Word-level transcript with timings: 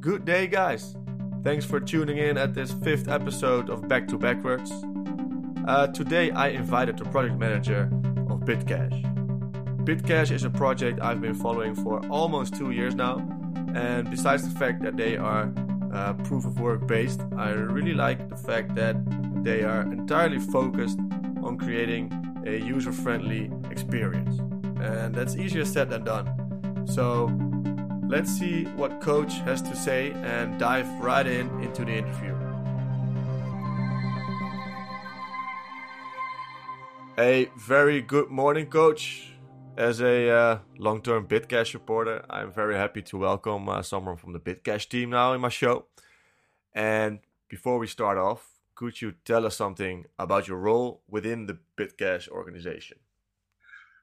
Good 0.00 0.24
day, 0.24 0.46
guys. 0.46 0.96
Thanks 1.44 1.66
for 1.66 1.78
tuning 1.78 2.16
in 2.16 2.38
at 2.38 2.54
this 2.54 2.72
fifth 2.72 3.06
episode 3.06 3.68
of 3.68 3.86
Back 3.86 4.08
to 4.08 4.16
Backwards. 4.16 4.72
Uh, 5.68 5.88
today, 5.88 6.30
I 6.30 6.48
invited 6.48 6.96
the 6.96 7.04
project 7.04 7.38
manager 7.38 7.82
of 8.30 8.40
Bitcash. 8.40 8.96
Bitcash 9.84 10.30
is 10.30 10.44
a 10.44 10.48
project 10.48 11.00
I've 11.02 11.20
been 11.20 11.34
following 11.34 11.74
for 11.74 12.00
almost 12.06 12.56
two 12.56 12.70
years 12.70 12.94
now, 12.94 13.18
and 13.74 14.10
besides 14.10 14.50
the 14.50 14.58
fact 14.58 14.82
that 14.84 14.96
they 14.96 15.18
are 15.18 15.52
uh, 15.92 16.14
proof 16.14 16.46
of 16.46 16.58
work 16.58 16.86
based, 16.86 17.20
I 17.36 17.50
really 17.50 17.92
like 17.92 18.30
the 18.30 18.38
fact 18.38 18.74
that 18.76 18.96
they 19.44 19.64
are 19.64 19.82
entirely 19.82 20.38
focused 20.38 20.98
on 21.42 21.58
creating 21.58 22.10
a 22.46 22.56
user 22.56 22.92
friendly 22.92 23.50
experience. 23.70 24.38
And 24.80 25.14
that's 25.14 25.36
easier 25.36 25.66
said 25.66 25.90
than 25.90 26.04
done. 26.04 26.86
So 26.86 27.26
let's 28.10 28.32
see 28.32 28.64
what 28.74 29.00
Coach 29.00 29.34
has 29.42 29.62
to 29.62 29.76
say 29.76 30.10
and 30.24 30.58
dive 30.58 30.88
right 31.00 31.28
in 31.28 31.48
into 31.62 31.84
the 31.84 31.92
interview. 31.92 32.34
A 37.16 37.48
very 37.56 38.02
good 38.02 38.28
morning, 38.28 38.66
Coach. 38.66 39.34
As 39.76 40.00
a 40.00 40.28
uh, 40.28 40.58
long 40.76 41.00
term 41.02 41.28
Bitcash 41.28 41.70
supporter, 41.70 42.24
I'm 42.28 42.50
very 42.52 42.74
happy 42.74 43.02
to 43.02 43.16
welcome 43.16 43.68
uh, 43.68 43.80
someone 43.82 44.16
from 44.16 44.32
the 44.32 44.40
Bitcash 44.40 44.88
team 44.88 45.10
now 45.10 45.32
in 45.32 45.40
my 45.40 45.48
show. 45.48 45.86
And 46.74 47.20
before 47.48 47.78
we 47.78 47.86
start 47.86 48.18
off, 48.18 48.42
could 48.74 49.00
you 49.00 49.14
tell 49.24 49.46
us 49.46 49.56
something 49.56 50.06
about 50.18 50.48
your 50.48 50.58
role 50.58 51.02
within 51.08 51.46
the 51.46 51.58
Bitcash 51.76 52.28
organization? 52.28 52.98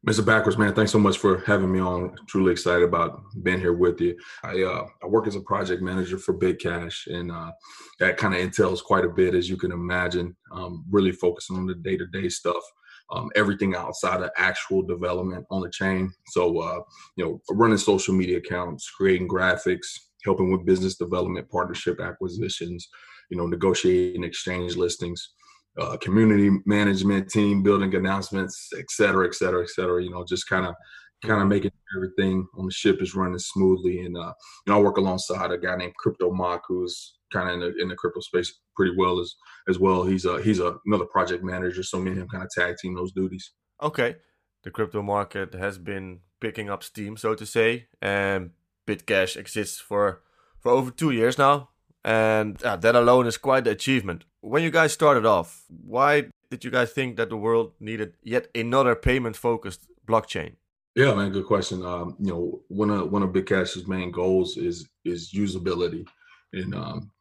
Mr. 0.06 0.24
Backwards, 0.24 0.58
man, 0.58 0.74
thanks 0.74 0.92
so 0.92 1.00
much 1.00 1.18
for 1.18 1.40
having 1.40 1.72
me 1.72 1.80
on. 1.80 2.16
Truly 2.28 2.52
excited 2.52 2.84
about 2.84 3.20
being 3.42 3.60
here 3.60 3.74
with 3.74 4.00
you. 4.00 4.16
I 4.44 4.62
uh, 4.62 4.86
I 5.04 5.08
work 5.08 5.28
as 5.28 5.36
a 5.36 5.42
project 5.42 5.82
manager 5.82 6.18
for 6.18 6.38
Bitcash, 6.38 7.08
and 7.08 7.32
uh, 7.32 7.52
that 8.00 8.18
kind 8.18 8.34
of 8.34 8.40
entails 8.40 8.82
quite 8.82 9.06
a 9.06 9.10
bit, 9.10 9.34
as 9.34 9.50
you 9.50 9.58
can 9.58 9.72
imagine. 9.72 10.36
Um, 10.52 10.86
really 10.90 11.12
focusing 11.12 11.58
on 11.58 11.66
the 11.66 11.76
day 11.76 11.98
to 11.98 12.06
day 12.08 12.30
stuff, 12.30 12.64
um, 13.12 13.30
everything 13.36 13.76
outside 13.76 14.22
of 14.22 14.30
actual 14.38 14.84
development 14.84 15.46
on 15.50 15.62
the 15.62 15.70
chain. 15.70 16.12
So, 16.28 16.60
uh, 16.60 16.82
you 17.16 17.26
know, 17.26 17.42
running 17.50 17.78
social 17.78 18.14
media 18.14 18.38
accounts, 18.38 18.90
creating 18.92 19.28
graphics, 19.28 19.88
helping 20.24 20.52
with 20.52 20.66
business 20.66 20.96
development, 20.96 21.50
partnership 21.50 22.00
acquisitions, 22.02 22.88
you 23.30 23.38
know, 23.38 23.48
negotiating 23.48 24.24
exchange 24.24 24.76
listings, 24.76 25.34
uh, 25.80 25.98
community 25.98 26.50
management, 26.66 27.30
team 27.30 27.64
building 27.64 27.94
announcements, 27.96 28.70
et 28.78 28.86
cetera, 28.90 29.28
et 29.28 29.36
cetera, 29.36 29.64
et 29.64 29.70
cetera. 29.70 30.04
You 30.04 30.12
know, 30.12 30.26
just 30.28 30.48
kind 30.48 30.66
of 30.66 30.76
kind 31.24 31.36
of 31.36 31.40
mm-hmm. 31.42 31.50
making 31.50 31.72
everything 31.96 32.48
on 32.58 32.66
the 32.66 32.72
ship 32.72 33.02
is 33.02 33.16
running 33.16 33.40
smoothly. 33.40 34.02
And 34.02 34.18
uh, 34.18 34.34
you 34.66 34.74
know, 34.74 34.80
I 34.80 34.82
work 34.82 34.98
alongside 34.98 35.52
a 35.52 35.58
guy 35.58 35.76
named 35.76 35.96
Crypto 35.98 36.32
Mock, 36.32 36.64
who's 36.68 37.18
kind 37.32 37.50
of 37.50 37.56
in 37.56 37.60
the 37.60 37.82
in 37.84 37.88
the 37.90 37.96
crypto 37.96 38.22
space 38.22 38.54
pretty 38.76 38.96
well 38.98 39.20
as 39.20 39.36
as 39.68 39.80
well. 39.80 40.04
He's 40.04 40.26
a 40.26 40.42
he's 40.42 40.60
a, 40.60 40.78
another 40.86 41.06
project 41.06 41.44
manager, 41.44 41.84
so 41.84 42.00
me 42.00 42.12
and 42.12 42.22
him 42.22 42.28
kind 42.28 42.44
of 42.44 42.50
tag 42.50 42.76
team 42.78 42.96
those 42.96 43.12
duties. 43.12 43.52
Okay, 43.82 44.16
the 44.64 44.72
crypto 44.72 45.02
market 45.02 45.54
has 45.54 45.78
been 45.78 46.22
picking 46.40 46.70
up 46.70 46.84
steam, 46.84 47.18
so 47.18 47.36
to 47.36 47.46
say, 47.46 47.88
and 48.02 48.52
Bitcash 48.88 49.38
exists 49.38 49.80
for 49.80 50.22
for 50.60 50.72
over 50.72 50.92
two 50.92 51.12
years 51.12 51.38
now 51.38 51.70
and 52.04 52.62
uh, 52.64 52.76
that 52.78 52.96
alone 52.96 53.28
is 53.28 53.38
quite 53.38 53.64
the 53.64 53.72
achievement. 53.72 54.26
When 54.42 54.64
you 54.64 54.72
guys 54.72 54.94
started 54.94 55.26
off, 55.26 55.66
why 55.68 56.30
did 56.50 56.64
you 56.64 56.72
guys 56.72 56.92
think 56.92 57.18
that 57.18 57.30
the 57.30 57.38
world 57.38 57.74
needed 57.80 58.14
yet 58.24 58.48
another 58.56 58.96
payment-focused 58.96 59.88
blockchain? 60.08 60.56
Yeah, 60.96 61.14
man, 61.14 61.32
good 61.32 61.46
question. 61.46 61.86
Um, 61.86 62.16
you 62.20 62.32
know, 62.32 62.62
one 62.70 62.90
of 62.90 63.12
one 63.12 63.22
of 63.24 63.30
Bitcash's 63.30 63.88
main 63.88 64.12
goals 64.12 64.58
is 64.58 64.88
is 65.06 65.32
usability, 65.32 66.08
and 66.54 66.74
um, 66.74 67.12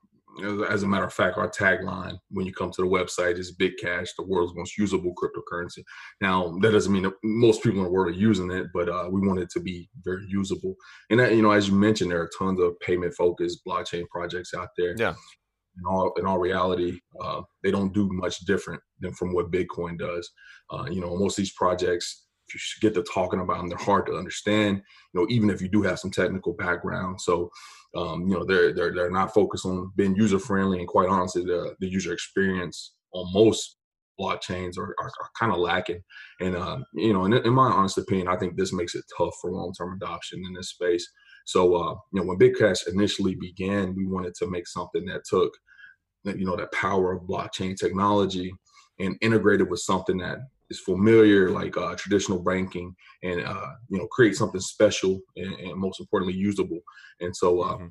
as 0.69 0.83
a 0.83 0.87
matter 0.87 1.05
of 1.05 1.13
fact, 1.13 1.39
our 1.39 1.51
tagline 1.51 2.19
when 2.31 2.47
you 2.47 2.53
come 2.53 2.71
to 2.71 2.83
the 2.83 2.89
website 2.89 3.39
is 3.39 3.57
Bitcash, 3.57 4.09
the 4.17 4.25
world's 4.25 4.55
most 4.55 4.77
usable 4.77 5.15
cryptocurrency. 5.15 5.83
Now, 6.21 6.57
that 6.61 6.73
doesn't 6.73 6.93
mean 6.93 7.05
that 7.05 7.15
most 7.23 7.63
people 7.63 7.79
in 7.79 7.85
the 7.85 7.91
world 7.91 8.09
are 8.09 8.19
using 8.19 8.51
it, 8.51 8.67
but 8.75 8.89
uh, 8.89 9.09
we 9.11 9.27
want 9.27 9.41
it 9.41 9.51
to 9.51 9.61
be 9.61 9.89
very 10.03 10.25
usable. 10.29 10.75
And 11.11 11.21
that, 11.21 11.35
you 11.35 11.43
know, 11.43 11.53
as 11.53 11.69
you 11.69 11.75
mentioned, 11.75 12.11
there 12.11 12.21
are 12.21 12.31
tons 12.39 12.61
of 12.61 12.79
payment-focused 12.81 13.61
blockchain 13.67 14.09
projects 14.09 14.55
out 14.55 14.69
there. 14.77 14.95
Yeah. 14.99 15.15
In 15.79 15.85
all, 15.87 16.13
in 16.19 16.25
all 16.25 16.39
reality, 16.39 16.99
uh, 17.21 17.43
they 17.63 17.71
don't 17.71 17.93
do 17.93 18.09
much 18.11 18.41
different 18.41 18.81
than 19.01 19.13
from 19.13 19.35
what 19.35 19.51
Bitcoin 19.51 19.99
does. 19.99 20.31
Uh, 20.71 20.87
you 20.91 21.01
know, 21.01 21.17
most 21.17 21.39
of 21.39 21.43
these 21.43 21.53
projects 21.53 22.27
if 22.49 22.55
you 22.55 22.89
get 22.89 22.95
to 22.95 23.03
talking 23.03 23.41
about 23.41 23.59
them, 23.59 23.69
they're 23.69 23.79
hard 23.79 24.07
to 24.07 24.17
understand. 24.17 24.83
You 25.13 25.21
know, 25.21 25.27
even 25.29 25.51
if 25.51 25.61
you 25.61 25.69
do 25.69 25.83
have 25.83 25.99
some 25.99 26.11
technical 26.11 26.55
background. 26.55 27.21
So 27.21 27.51
um, 27.97 28.29
you 28.29 28.35
know, 28.35 28.45
they're 28.45 28.73
they're 28.73 28.95
they're 28.95 29.11
not 29.11 29.35
focused 29.35 29.67
on 29.67 29.93
being 29.97 30.17
user 30.17 30.39
friendly, 30.39 30.79
and 30.79 30.89
quite 30.89 31.09
honestly, 31.09 31.45
the 31.45 31.75
the 31.81 31.89
user 31.89 32.13
experience 32.13 32.95
on 33.13 33.33
most 33.33 33.77
blockchains 34.19 34.79
are, 34.79 34.95
are, 34.99 35.07
are 35.21 35.31
kind 35.39 35.53
of 35.53 35.59
lacking. 35.59 36.03
And 36.41 36.57
uh, 36.57 36.79
you 36.95 37.13
know, 37.13 37.25
in, 37.25 37.35
in, 37.35 37.53
my 37.53 37.71
honest 37.71 37.99
opinion, 37.99 38.29
I 38.29 38.37
think 38.37 38.57
this 38.57 38.73
makes 38.73 38.95
it 38.95 39.05
tough 39.17 39.35
for 39.41 39.51
long 39.51 39.73
term 39.73 39.95
adoption 39.95 40.43
in 40.47 40.55
this 40.55 40.71
space. 40.71 41.07
So 41.45 41.75
uh, 41.75 41.95
you 42.13 42.21
know, 42.21 42.27
when 42.27 42.39
Bitcash 42.39 42.89
initially 42.89 43.37
began, 43.37 43.95
we 43.95 44.07
wanted 44.07 44.35
to 44.37 44.51
make 44.51 44.67
something 44.67 45.05
that 45.07 45.25
took 45.29 45.53
you 46.25 46.45
know 46.45 46.57
that 46.57 46.73
power 46.73 47.13
of 47.13 47.23
blockchain 47.23 47.77
technology 47.77 48.53
and 48.99 49.17
integrated 49.21 49.71
with 49.71 49.81
something 49.81 50.19
that 50.19 50.39
is 50.71 50.81
familiar 50.81 51.51
like 51.51 51.77
uh, 51.77 51.95
traditional 51.95 52.43
banking 52.43 52.95
and 53.23 53.45
uh, 53.45 53.71
you 53.89 53.99
know 53.99 54.07
create 54.09 54.37
something 54.37 54.61
special 54.61 55.21
and, 55.37 55.55
and, 55.55 55.77
most 55.77 56.01
importantly 56.01 56.37
usable. 56.37 56.81
And 57.21 57.35
so 57.35 57.63
uh, 57.63 57.75
mm-hmm. 57.75 57.87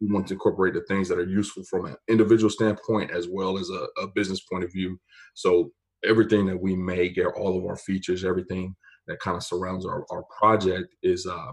we 0.00 0.12
want 0.12 0.26
to 0.28 0.34
incorporate 0.34 0.74
the 0.74 0.84
things 0.88 1.08
that 1.08 1.18
are 1.18 1.26
useful 1.26 1.64
from 1.64 1.86
an 1.86 1.96
individual 2.08 2.50
standpoint 2.50 3.10
as 3.10 3.28
well 3.28 3.58
as 3.58 3.70
a, 3.70 3.86
a 4.02 4.08
business 4.14 4.40
point 4.40 4.64
of 4.64 4.72
view. 4.72 4.98
So 5.34 5.70
everything 6.04 6.46
that 6.46 6.60
we 6.60 6.76
make 6.76 7.18
all 7.36 7.58
of 7.58 7.64
our 7.64 7.76
features 7.76 8.24
everything 8.24 8.74
that 9.06 9.18
kind 9.20 9.36
of 9.36 9.42
surrounds 9.42 9.86
our, 9.86 10.04
our 10.10 10.24
project 10.38 10.94
is 11.02 11.26
uh, 11.26 11.52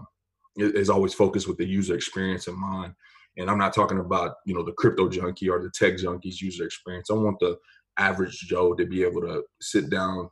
is 0.56 0.88
always 0.88 1.14
focused 1.14 1.48
with 1.48 1.58
the 1.58 1.66
user 1.66 1.94
experience 1.94 2.46
in 2.46 2.58
mind. 2.58 2.94
And 3.38 3.50
i'm 3.50 3.58
not 3.58 3.74
talking 3.74 3.98
about 3.98 4.36
you 4.46 4.54
know 4.54 4.62
the 4.62 4.72
crypto 4.72 5.08
junkie 5.08 5.48
or 5.48 5.62
the 5.62 5.70
tech 5.70 5.94
junkies 5.94 6.40
user 6.40 6.64
experience. 6.64 7.10
I 7.10 7.14
want 7.14 7.38
the 7.40 7.56
average 7.98 8.38
joe 8.40 8.74
to 8.74 8.84
be 8.86 9.02
able 9.02 9.22
to 9.22 9.42
sit 9.60 9.88
down 9.90 10.28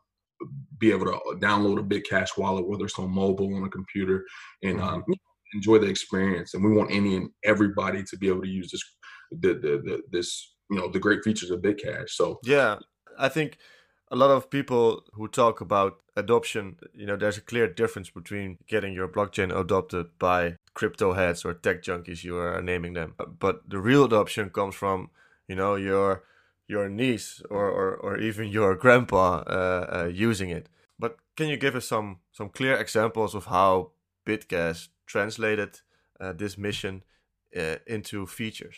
be 0.78 0.90
able 0.90 1.06
to 1.06 1.18
download 1.38 1.78
a 1.78 1.82
Bitcash 1.82 2.36
wallet, 2.36 2.68
whether 2.68 2.84
it's 2.84 2.98
on 2.98 3.10
mobile, 3.10 3.54
on 3.54 3.64
a 3.64 3.68
computer, 3.68 4.24
and 4.62 4.78
mm-hmm. 4.78 4.94
um, 4.94 5.04
enjoy 5.54 5.78
the 5.78 5.86
experience. 5.86 6.54
And 6.54 6.64
we 6.64 6.72
want 6.72 6.90
any 6.90 7.16
and 7.16 7.30
everybody 7.44 8.02
to 8.04 8.16
be 8.16 8.28
able 8.28 8.42
to 8.42 8.48
use 8.48 8.70
this, 8.70 8.82
the, 9.30 9.54
the, 9.54 9.82
the 9.84 10.02
this, 10.10 10.54
you 10.70 10.76
know, 10.76 10.90
the 10.90 10.98
great 10.98 11.22
features 11.24 11.50
of 11.50 11.60
Bitcash. 11.60 12.10
So 12.10 12.38
yeah, 12.44 12.78
I 13.18 13.28
think 13.28 13.58
a 14.10 14.16
lot 14.16 14.30
of 14.30 14.50
people 14.50 15.04
who 15.14 15.28
talk 15.28 15.60
about 15.60 16.00
adoption, 16.16 16.76
you 16.92 17.06
know, 17.06 17.16
there's 17.16 17.38
a 17.38 17.42
clear 17.42 17.66
difference 17.66 18.10
between 18.10 18.58
getting 18.66 18.92
your 18.92 19.08
blockchain 19.08 19.56
adopted 19.56 20.06
by 20.18 20.56
crypto 20.74 21.12
heads 21.12 21.44
or 21.44 21.54
tech 21.54 21.82
junkies, 21.82 22.24
you 22.24 22.36
are 22.36 22.60
naming 22.62 22.94
them. 22.94 23.14
But 23.38 23.68
the 23.68 23.78
real 23.78 24.04
adoption 24.04 24.50
comes 24.50 24.74
from, 24.74 25.10
you 25.48 25.56
know, 25.56 25.74
your 25.76 26.24
your 26.66 26.88
niece 26.88 27.42
or, 27.50 27.68
or, 27.68 27.96
or 27.96 28.18
even 28.18 28.48
your 28.48 28.74
grandpa 28.74 29.42
uh, 29.46 30.04
uh, 30.04 30.10
using 30.12 30.50
it. 30.50 30.68
But 30.98 31.16
can 31.36 31.48
you 31.48 31.56
give 31.56 31.74
us 31.74 31.86
some 31.86 32.18
some 32.32 32.48
clear 32.48 32.76
examples 32.76 33.34
of 33.34 33.46
how 33.46 33.90
Bitcash 34.26 34.88
translated 35.06 35.80
uh, 36.20 36.32
this 36.32 36.56
mission 36.56 37.02
uh, 37.56 37.76
into 37.86 38.26
features? 38.26 38.76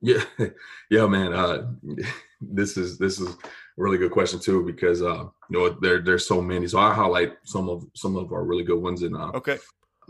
Yeah, 0.00 0.24
yeah, 0.90 1.06
man. 1.06 1.32
Uh, 1.32 1.72
this 2.40 2.76
is 2.76 2.98
this 2.98 3.20
is 3.20 3.28
a 3.28 3.36
really 3.76 3.98
good 3.98 4.10
question 4.10 4.40
too 4.40 4.64
because 4.64 5.00
uh, 5.02 5.24
you 5.48 5.58
know 5.58 5.70
there 5.80 6.00
there's 6.02 6.26
so 6.26 6.42
many. 6.42 6.66
So 6.68 6.78
I 6.78 6.92
highlight 6.92 7.32
some 7.44 7.68
of 7.68 7.84
some 7.94 8.16
of 8.16 8.32
our 8.32 8.44
really 8.44 8.64
good 8.64 8.82
ones. 8.82 9.02
And 9.02 9.16
okay, 9.16 9.58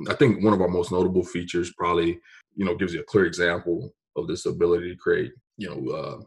I 0.09 0.15
think 0.15 0.43
one 0.43 0.55
of 0.55 0.61
our 0.61 0.69
most 0.69 0.93
notable 0.93 1.25
features 1.25 1.73
probably 1.73 2.21
you 2.57 2.65
know 2.65 2.75
gives 2.75 2.95
you 2.95 3.01
a 3.01 3.05
clear 3.05 3.27
example 3.27 3.95
of 4.17 4.27
this 4.27 4.47
ability 4.47 4.91
to 4.91 4.97
create 4.97 5.33
you 5.57 5.69
know 5.69 5.93
uh, 5.93 6.19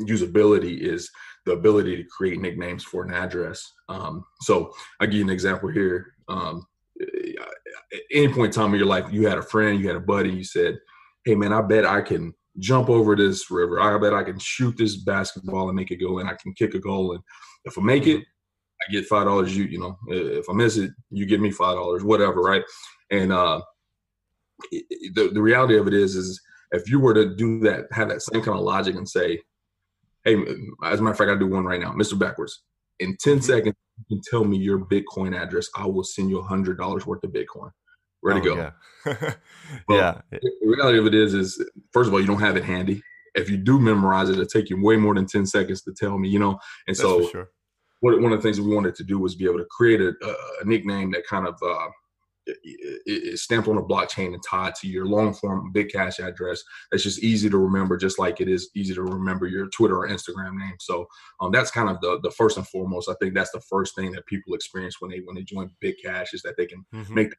usability 0.00 0.80
is 0.80 1.10
the 1.46 1.52
ability 1.52 1.96
to 1.96 2.04
create 2.04 2.40
nicknames 2.40 2.84
for 2.84 3.04
an 3.04 3.12
address. 3.12 3.72
Um, 3.88 4.24
so 4.42 4.72
I 5.00 5.06
give 5.06 5.14
you 5.14 5.24
an 5.24 5.30
example 5.30 5.68
here. 5.68 6.14
Um, 6.28 6.66
at 7.00 8.00
any 8.12 8.28
point 8.28 8.46
in 8.46 8.50
time 8.52 8.72
in 8.72 8.78
your 8.78 8.88
life, 8.88 9.06
you 9.12 9.26
had 9.26 9.38
a 9.38 9.42
friend, 9.42 9.80
you 9.80 9.86
had 9.86 9.96
a 9.96 10.00
buddy, 10.00 10.30
you 10.30 10.44
said, 10.44 10.78
"Hey 11.24 11.34
man, 11.34 11.52
I 11.52 11.62
bet 11.62 11.86
I 11.86 12.00
can 12.00 12.34
jump 12.58 12.88
over 12.88 13.14
this 13.14 13.50
river. 13.50 13.80
I 13.80 13.96
bet 13.98 14.14
I 14.14 14.24
can 14.24 14.38
shoot 14.38 14.76
this 14.76 14.96
basketball 14.96 15.68
and 15.68 15.76
make 15.76 15.90
it 15.90 15.96
go, 15.96 16.18
and 16.18 16.28
I 16.28 16.34
can 16.34 16.52
kick 16.54 16.74
a 16.74 16.80
goal. 16.80 17.12
And 17.12 17.22
if 17.64 17.78
I 17.78 17.82
make 17.82 18.06
it, 18.06 18.24
I 18.80 18.92
get 18.92 19.06
five 19.06 19.26
dollars. 19.26 19.56
You 19.56 19.64
you 19.64 19.78
know, 19.78 19.96
if 20.08 20.48
I 20.50 20.52
miss 20.52 20.76
it, 20.76 20.90
you 21.10 21.26
give 21.26 21.40
me 21.40 21.50
five 21.50 21.76
dollars, 21.76 22.04
whatever, 22.04 22.40
right? 22.40 22.62
And 23.10 23.32
uh, 23.32 23.60
the 24.70 25.30
the 25.32 25.42
reality 25.42 25.78
of 25.78 25.86
it 25.86 25.94
is, 25.94 26.16
is 26.16 26.40
if 26.72 26.88
you 26.90 27.00
were 27.00 27.14
to 27.14 27.34
do 27.34 27.60
that, 27.60 27.86
have 27.92 28.08
that 28.08 28.22
same 28.22 28.42
kind 28.42 28.58
of 28.58 28.64
logic 28.64 28.96
and 28.96 29.08
say, 29.08 29.40
hey, 30.28 30.36
as 30.84 31.00
a 31.00 31.02
matter 31.02 31.12
of 31.12 31.18
fact, 31.18 31.30
I 31.30 31.36
do 31.36 31.46
one 31.46 31.64
right 31.64 31.80
now, 31.80 31.92
Mr. 31.92 32.18
Backwards. 32.18 32.62
In 33.00 33.16
10 33.20 33.34
mm-hmm. 33.34 33.42
seconds, 33.42 33.74
you 33.98 34.16
can 34.16 34.22
tell 34.28 34.44
me 34.44 34.56
your 34.56 34.78
Bitcoin 34.78 35.40
address. 35.40 35.68
I 35.76 35.86
will 35.86 36.04
send 36.04 36.30
you 36.30 36.38
a 36.38 36.42
hundred 36.42 36.78
dollars 36.78 37.06
worth 37.06 37.22
of 37.24 37.30
Bitcoin. 37.30 37.70
Ready 38.22 38.40
oh, 38.40 38.42
to 38.42 38.48
go. 38.48 38.56
Yeah. 38.56 39.34
well, 39.88 39.98
yeah. 39.98 40.20
The 40.32 40.50
reality 40.62 40.98
of 40.98 41.06
it 41.06 41.14
is, 41.14 41.34
is 41.34 41.64
first 41.92 42.08
of 42.08 42.14
all, 42.14 42.20
you 42.20 42.26
don't 42.26 42.40
have 42.40 42.56
it 42.56 42.64
handy. 42.64 43.02
If 43.34 43.48
you 43.48 43.56
do 43.56 43.78
memorize 43.78 44.28
it, 44.28 44.32
it'll 44.32 44.46
take 44.46 44.70
you 44.70 44.82
way 44.82 44.96
more 44.96 45.14
than 45.14 45.26
10 45.26 45.46
seconds 45.46 45.82
to 45.82 45.92
tell 45.92 46.18
me, 46.18 46.28
you 46.28 46.38
know? 46.38 46.58
And 46.88 46.96
That's 46.96 47.00
so 47.00 47.28
sure. 47.28 47.50
one 48.00 48.32
of 48.32 48.38
the 48.38 48.42
things 48.42 48.56
that 48.56 48.64
we 48.64 48.74
wanted 48.74 48.96
to 48.96 49.04
do 49.04 49.18
was 49.18 49.36
be 49.36 49.44
able 49.44 49.58
to 49.58 49.66
create 49.70 50.00
a, 50.00 50.12
a 50.60 50.64
nickname 50.64 51.12
that 51.12 51.26
kind 51.26 51.46
of 51.46 51.54
uh, 51.62 51.88
is 53.06 53.42
stamped 53.42 53.68
on 53.68 53.78
a 53.78 53.82
blockchain 53.82 54.34
and 54.34 54.42
tied 54.42 54.74
to 54.76 54.88
your 54.88 55.06
long 55.06 55.34
form 55.34 55.72
Bitcash 55.74 56.18
address. 56.24 56.62
That's 56.90 57.02
just 57.04 57.22
easy 57.22 57.48
to 57.50 57.58
remember, 57.58 57.96
just 57.96 58.18
like 58.18 58.40
it 58.40 58.48
is 58.48 58.70
easy 58.74 58.94
to 58.94 59.02
remember 59.02 59.46
your 59.46 59.68
Twitter 59.68 59.96
or 59.98 60.08
Instagram 60.08 60.56
name. 60.56 60.76
So 60.80 61.06
um, 61.40 61.52
that's 61.52 61.70
kind 61.70 61.88
of 61.88 62.00
the 62.00 62.20
the 62.22 62.30
first 62.30 62.56
and 62.56 62.66
foremost. 62.68 63.08
I 63.08 63.14
think 63.20 63.34
that's 63.34 63.52
the 63.52 63.60
first 63.60 63.94
thing 63.94 64.12
that 64.12 64.26
people 64.26 64.54
experience 64.54 64.96
when 65.00 65.10
they 65.10 65.20
when 65.24 65.36
they 65.36 65.42
join 65.42 65.70
Bitcash 65.82 66.34
is 66.34 66.42
that 66.42 66.56
they 66.56 66.66
can 66.66 66.84
Mhm. 66.94 67.10
make 67.10 67.34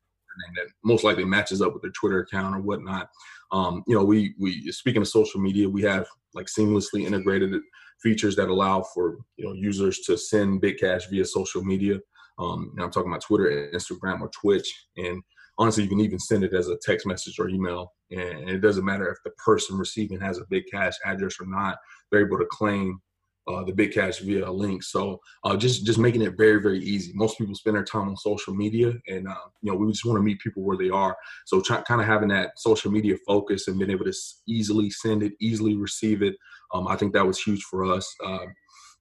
name 0.48 0.54
that 0.56 0.72
most 0.84 1.04
likely 1.04 1.26
matches 1.26 1.62
up 1.62 1.74
with 1.74 1.82
their 1.82 1.92
Twitter 1.92 2.20
account 2.20 2.56
or 2.56 2.60
whatnot. 2.62 3.10
Um, 3.52 3.84
you 3.88 3.96
know, 3.96 4.04
we 4.04 4.36
we 4.40 4.72
speaking 4.72 5.02
of 5.02 5.08
social 5.08 5.40
media, 5.42 5.70
we 5.70 5.82
have 5.84 6.08
like 6.34 6.48
seamlessly 6.48 7.06
integrated 7.06 7.54
features 8.02 8.36
that 8.36 8.50
allow 8.50 8.82
for 8.94 9.18
you 9.38 9.46
know 9.46 9.54
users 9.54 10.00
to 10.02 10.18
send 10.18 10.62
Bitcash 10.62 11.10
via 11.10 11.26
social 11.26 11.64
media. 11.64 12.00
Um, 12.40 12.72
and 12.76 12.84
I'm 12.84 12.92
talking 12.92 13.12
about 13.12 13.22
Twitter, 13.22 13.70
Instagram, 13.74 14.22
or 14.22 14.30
Twitch. 14.30 14.88
And 14.98 15.22
honestly, 15.58 15.84
you 15.84 15.90
can 15.90 16.00
even 16.00 16.20
send 16.20 16.44
it 16.44 16.54
as 16.54 16.70
a 16.70 16.78
text 16.82 17.06
message 17.06 17.38
or 17.40 17.50
email, 17.50 17.94
and 18.12 18.50
it 18.50 18.60
doesn't 18.60 18.86
matter 18.86 19.10
if 19.10 19.18
the 19.24 19.32
person 19.32 19.78
receiving 19.78 20.20
has 20.20 20.40
a 20.40 20.46
Bitcash 20.46 20.96
address 21.06 21.36
or 21.40 21.48
not. 21.48 21.78
They're 22.12 22.26
able 22.26 22.40
to 22.40 22.46
claim 22.46 23.02
uh, 23.50 23.64
the 23.64 23.74
Bitcash 23.74 24.22
via 24.22 24.48
a 24.48 24.52
link. 24.52 24.84
So 24.84 25.20
uh, 25.44 25.58
just 25.58 25.86
just 25.86 26.00
making 26.00 26.22
it 26.22 26.38
very 26.38 26.62
very 26.62 26.80
easy. 26.80 27.12
Most 27.16 27.38
people 27.38 27.56
spend 27.56 27.76
their 27.76 27.84
time 27.84 28.08
on 28.08 28.16
social 28.16 28.54
media, 28.54 28.94
and 29.08 29.28
uh, 29.28 29.36
you 29.62 29.72
know 29.72 29.78
we 29.78 29.92
just 29.92 30.06
want 30.06 30.18
to 30.18 30.24
meet 30.24 30.40
people 30.40 30.64
where 30.64 30.78
they 30.78 30.90
are. 30.90 31.18
So 31.46 31.62
try, 31.62 31.82
kind 31.82 32.00
of 32.00 32.08
having 32.08 32.30
that 32.30 32.52
social 32.58 32.92
media 32.92 33.16
focus 33.28 33.68
and 33.68 33.78
being 33.78 33.92
able 33.92 34.06
to 34.06 34.14
easily 34.48 34.90
send 34.90 35.24
it, 35.24 35.34
easily 35.42 35.76
receive 35.76 36.22
it. 36.22 36.36
Um, 36.74 36.88
I 36.88 36.96
think 36.96 37.14
that 37.14 37.26
was 37.26 37.42
huge 37.42 37.64
for 37.64 37.84
us. 37.86 38.14
Uh, 38.24 38.46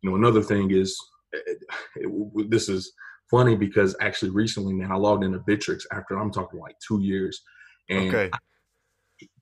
you 0.02 0.10
know, 0.10 0.16
another 0.16 0.42
thing 0.42 0.70
is 0.70 0.96
it, 1.32 1.58
it, 1.96 2.50
this 2.50 2.68
is 2.68 2.92
funny 3.30 3.56
because 3.56 3.96
actually 4.00 4.30
recently, 4.30 4.72
man, 4.74 4.92
I 4.92 4.96
logged 4.96 5.24
into 5.24 5.38
Bittrex 5.40 5.82
after 5.92 6.18
I'm 6.18 6.30
talking 6.30 6.60
like 6.60 6.76
two 6.86 7.00
years, 7.00 7.42
and 7.88 8.14
Okay. 8.14 8.30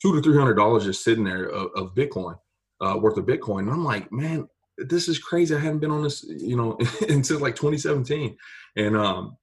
two 0.03 0.15
to 0.15 0.23
three 0.23 0.37
hundred 0.37 0.55
dollars 0.55 0.85
just 0.85 1.05
sitting 1.05 1.25
there 1.25 1.45
of, 1.47 1.71
of 1.77 1.95
Bitcoin, 1.95 2.39
uh, 2.81 2.99
worth 3.01 3.17
of 3.17 3.27
Bitcoin. 3.27 3.61
And 3.61 3.71
I'm 3.71 3.85
like, 3.85 4.11
man, 4.13 4.49
this 4.79 5.09
is 5.09 5.19
crazy. 5.19 5.55
I 5.55 5.59
hadn't 5.59 5.79
been 5.79 5.91
on 5.91 6.03
this, 6.03 6.25
you 6.25 6.57
know, 6.57 6.79
until 7.09 7.41
like 7.41 7.57
2017. 7.57 8.37
And 8.77 8.97
um, 8.97 9.37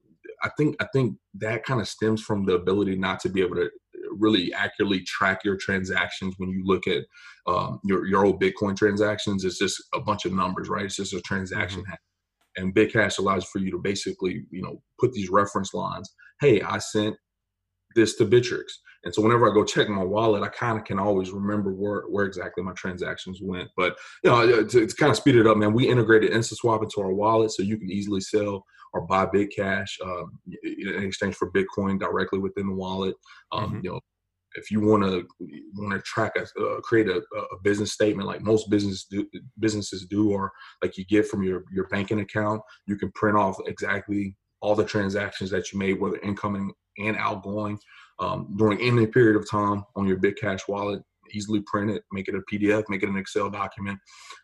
I 0.44 0.50
think 0.58 0.76
I 0.80 0.88
think 0.94 1.18
that 1.36 1.64
kind 1.66 1.82
of 1.82 1.88
stems 1.88 2.22
from 2.22 2.46
the 2.46 2.56
ability 2.56 2.96
not 2.96 3.20
to 3.22 3.30
be 3.30 3.42
able 3.42 3.56
to 3.56 3.70
really 4.12 4.54
accurately 4.54 5.02
track 5.02 5.44
your 5.44 5.58
transactions 5.58 6.36
when 6.38 6.50
you 6.50 6.64
look 6.66 6.88
at 6.88 7.04
um, 7.48 7.80
your 7.84 8.06
your 8.06 8.26
old 8.26 8.42
Bitcoin 8.42 8.76
transactions. 8.76 9.44
It's 9.44 9.58
just 9.60 9.82
a 9.94 10.00
bunch 10.00 10.26
of 10.26 10.34
numbers, 10.34 10.70
right? 10.70 10.86
It's 10.86 10.98
just 10.98 11.14
a 11.14 11.22
transaction. 11.22 11.84
And 12.58 12.74
Bitcash 12.76 13.20
allows 13.20 13.46
for 13.46 13.60
you 13.60 13.72
to 13.72 13.80
basically, 13.80 14.46
you 14.52 14.62
know, 14.62 14.82
put 15.00 15.14
these 15.14 15.30
reference 15.30 15.74
lines. 15.74 16.14
Hey, 16.40 16.62
I 16.62 16.78
sent 16.78 17.16
this 17.96 18.16
to 18.16 18.26
Bittrex. 18.26 18.64
And 19.04 19.14
so 19.14 19.22
whenever 19.22 19.50
I 19.50 19.54
go 19.54 19.66
check 19.66 19.90
my 19.90 20.04
wallet, 20.04 20.44
I 20.44 20.48
kind 20.48 20.78
of 20.78 20.86
can 20.86 20.98
always 20.98 21.32
remember 21.32 21.74
where, 21.74 22.04
where 22.04 22.26
exactly 22.26 22.64
my 22.64 22.72
transactions 22.74 23.40
went. 23.42 23.70
But 23.76 23.98
you 24.24 24.30
know, 24.32 24.66
to, 24.66 24.88
to 24.88 24.96
kind 24.96 25.12
of 25.12 25.18
speed 25.18 25.36
it 25.36 25.48
up, 25.48 25.58
man, 25.58 25.74
we 25.74 25.90
integrated 25.90 26.32
InstaSwap 26.32 26.84
into 26.84 27.02
our 27.02 27.14
wallet, 27.14 27.52
so 27.52 27.64
you 27.64 27.78
can 27.78 27.92
easily 27.92 28.22
sell 28.22 28.64
or 28.94 29.02
buy 29.08 29.26
Bitcash 29.26 29.90
um, 30.06 30.40
in 30.64 31.04
exchange 31.04 31.36
for 31.36 31.52
Bitcoin 31.52 32.00
directly 32.00 32.40
within 32.40 32.68
the 32.68 32.74
wallet. 32.74 33.16
Um, 33.52 33.74
Mhm. 33.74 33.84
You 33.84 33.92
know, 33.92 34.00
if 34.56 34.70
you 34.72 34.80
want 34.80 35.04
to 35.04 35.26
want 35.76 35.94
to 35.94 36.02
track 36.02 36.34
a 36.38 36.42
uh, 36.62 36.80
create 36.82 37.08
a, 37.08 37.18
a 37.18 37.60
business 37.64 37.94
statement 37.94 38.28
like 38.28 38.42
most 38.42 38.70
business 38.70 39.06
do, 39.06 39.26
businesses 39.60 40.06
do, 40.06 40.32
or 40.32 40.52
like 40.82 40.98
you 40.98 41.06
get 41.06 41.28
from 41.28 41.44
your 41.44 41.64
your 41.72 41.88
banking 41.88 42.20
account, 42.20 42.62
you 42.88 42.96
can 42.98 43.12
print 43.12 43.38
off 43.38 43.58
exactly 43.68 44.36
all 44.62 44.76
the 44.76 44.86
transactions 44.86 45.50
that 45.50 45.72
you 45.72 45.80
made, 45.80 46.00
whether 46.00 46.18
incoming 46.20 46.72
and 46.98 47.18
outgoing 47.18 47.78
um, 48.20 48.54
during 48.58 48.80
any 48.80 49.06
period 49.08 49.36
of 49.36 49.50
time 49.50 49.84
on 49.96 50.08
your 50.08 50.18
Bitcash 50.18 50.68
wallet. 50.68 51.02
Easily 51.34 51.62
print 51.66 51.90
it, 51.90 52.04
make 52.12 52.28
it 52.28 52.36
a 52.36 52.42
PDF, 52.52 52.84
make 52.90 53.02
it 53.02 53.10
an 53.10 53.18
Excel 53.18 53.50
document. 53.50 53.98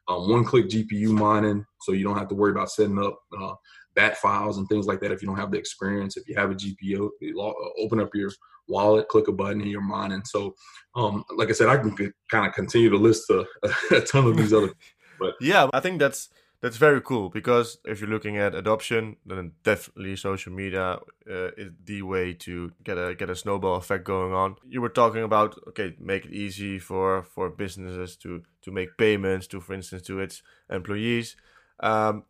Um, 0.08 0.30
one-click 0.30 0.70
GPU 0.70 1.10
mining, 1.10 1.64
so 1.82 1.92
you 1.92 2.04
don't 2.04 2.18
have 2.18 2.30
to 2.30 2.36
worry 2.36 2.52
about 2.52 2.72
setting 2.72 2.98
up 2.98 3.20
uh, 3.40 3.54
BAT 3.96 4.18
files 4.18 4.58
and 4.58 4.68
things 4.68 4.88
like 4.88 5.00
that 5.02 5.12
if 5.12 5.22
you 5.22 5.28
don't 5.28 5.38
have 5.38 5.52
the 5.52 5.58
experience. 5.58 6.18
If 6.18 6.28
you 6.28 6.36
have 6.36 6.52
a 6.52 6.56
GPU, 6.56 7.10
uh, 7.38 7.52
open 7.78 8.00
up 8.00 8.16
your 8.16 8.32
wallet, 8.69 9.07
click 9.10 9.27
a 9.27 9.31
button, 9.31 9.62
and 9.62 9.69
you're 9.69 9.81
And 10.12 10.25
So, 10.27 10.56
um, 10.95 11.24
like 11.36 11.50
I 11.50 11.54
said, 11.54 11.68
I 11.68 11.77
can 11.77 11.95
kind 12.30 12.48
of 12.48 12.54
continue 12.54 12.89
to 12.89 12.98
list 12.98 13.30
a, 13.30 13.45
a 13.92 14.01
ton 14.01 14.27
of 14.27 14.38
these 14.38 14.54
other. 14.54 14.71
But 15.19 15.33
Yeah, 15.42 15.68
I 15.74 15.81
think 15.81 16.00
that's 16.00 16.30
that's 16.62 16.77
very 16.77 17.01
cool 17.01 17.30
because 17.30 17.77
if 17.86 18.01
you're 18.01 18.10
looking 18.10 18.38
at 18.38 18.54
adoption, 18.54 19.16
then 19.25 19.51
definitely 19.63 20.16
social 20.16 20.51
media 20.51 21.00
uh, 21.30 21.51
is 21.57 21.71
the 21.83 22.01
way 22.01 22.33
to 22.33 22.71
get 22.83 22.98
a 22.98 23.16
get 23.16 23.30
a 23.30 23.36
snowball 23.36 23.75
effect 23.75 24.04
going 24.04 24.33
on. 24.33 24.56
You 24.66 24.81
were 24.81 24.89
talking 24.89 25.24
about 25.24 25.56
okay, 25.69 25.95
make 26.00 26.25
it 26.25 26.31
easy 26.31 26.80
for 26.80 27.24
for 27.24 27.50
businesses 27.50 28.18
to 28.18 28.44
to 28.62 28.72
make 28.72 28.98
payments 28.98 29.48
to, 29.48 29.62
for 29.62 29.74
instance, 29.74 30.01
to 30.04 30.19
its 30.19 30.42
employees. 30.69 31.36
Um, 31.80 32.24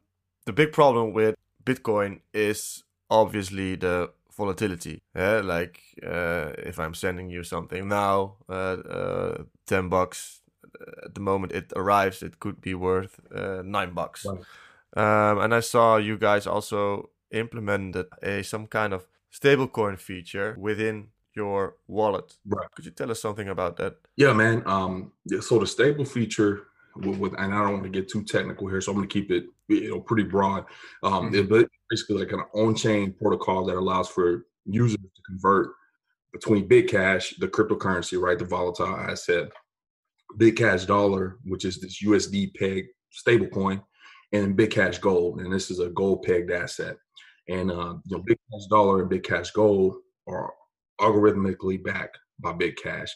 the 0.45 0.53
big 0.53 0.71
problem 0.71 1.13
with 1.13 1.35
Bitcoin 1.63 2.21
is 2.33 2.83
obviously 3.09 3.75
the 3.75 4.11
volatility. 4.39 5.01
Yeah, 5.15 5.41
like 5.43 5.79
uh, 6.03 6.53
if 6.57 6.79
I'm 6.79 6.93
sending 6.93 7.29
you 7.29 7.43
something 7.43 7.87
now, 7.87 8.37
uh, 8.49 8.77
uh, 8.99 9.43
ten 9.65 9.89
bucks 9.89 10.41
at 11.05 11.13
the 11.13 11.21
moment 11.21 11.51
it 11.51 11.73
arrives, 11.75 12.23
it 12.23 12.39
could 12.39 12.61
be 12.61 12.73
worth 12.73 13.19
uh, 13.35 13.61
nine 13.63 13.93
bucks. 13.93 14.25
Um, 14.25 15.37
and 15.43 15.53
I 15.53 15.61
saw 15.61 15.97
you 15.97 16.17
guys 16.17 16.47
also 16.47 17.09
implemented 17.31 18.07
a 18.23 18.43
some 18.43 18.67
kind 18.67 18.93
of 18.93 19.05
stablecoin 19.31 19.97
feature 19.99 20.55
within 20.57 21.09
your 21.35 21.75
wallet. 21.87 22.37
Right. 22.45 22.71
Could 22.75 22.85
you 22.85 22.91
tell 22.91 23.11
us 23.11 23.21
something 23.21 23.49
about 23.49 23.77
that? 23.77 23.95
Yeah, 24.15 24.33
man. 24.33 24.63
Um, 24.65 25.11
so 25.41 25.59
the 25.59 25.67
stable 25.67 26.05
feature 26.05 26.67
with, 27.05 27.17
with, 27.19 27.33
and 27.37 27.53
I 27.53 27.63
don't 27.63 27.73
want 27.73 27.83
to 27.83 27.89
get 27.89 28.09
too 28.09 28.23
technical 28.23 28.67
here, 28.67 28.81
so 28.81 28.91
I'm 28.91 28.97
going 28.97 29.07
to 29.07 29.13
keep 29.13 29.31
it, 29.31 29.45
you 29.67 29.89
know, 29.89 29.99
pretty 29.99 30.23
broad. 30.23 30.65
Um, 31.03 31.31
Mhm. 31.31 31.35
it, 31.35 31.49
but 31.49 31.69
basically 31.89 32.17
like 32.17 32.31
an 32.31 32.43
on-chain 32.53 33.13
protocol 33.13 33.65
that 33.65 33.77
allows 33.77 34.09
for 34.09 34.45
users 34.65 34.97
to 34.97 35.21
convert 35.25 35.71
between 36.31 36.67
Bitcash, 36.69 37.37
the 37.39 37.47
cryptocurrency, 37.47 38.19
right, 38.21 38.37
the 38.37 38.45
volatile 38.45 38.87
asset, 38.87 39.49
Bitcash 40.37 40.85
dollar, 40.85 41.37
which 41.45 41.65
is 41.65 41.79
this 41.79 42.03
USD 42.03 42.53
peg 42.55 42.85
stablecoin, 43.25 43.83
and 44.31 44.57
Bitcash 44.57 45.01
gold, 45.01 45.41
and 45.41 45.51
this 45.51 45.71
is 45.71 45.79
a 45.79 45.89
gold 45.89 46.23
pegged 46.23 46.51
asset. 46.51 46.97
And 47.47 47.71
uh, 47.71 47.95
you 48.05 48.17
know, 48.17 48.23
Bitcash 48.23 48.69
dollar 48.69 49.01
and 49.01 49.11
Bitcash 49.11 49.51
gold 49.53 49.95
are 50.27 50.53
algorithmically 51.01 51.83
backed 51.83 52.19
by 52.39 52.53
Bitcash, 52.53 53.09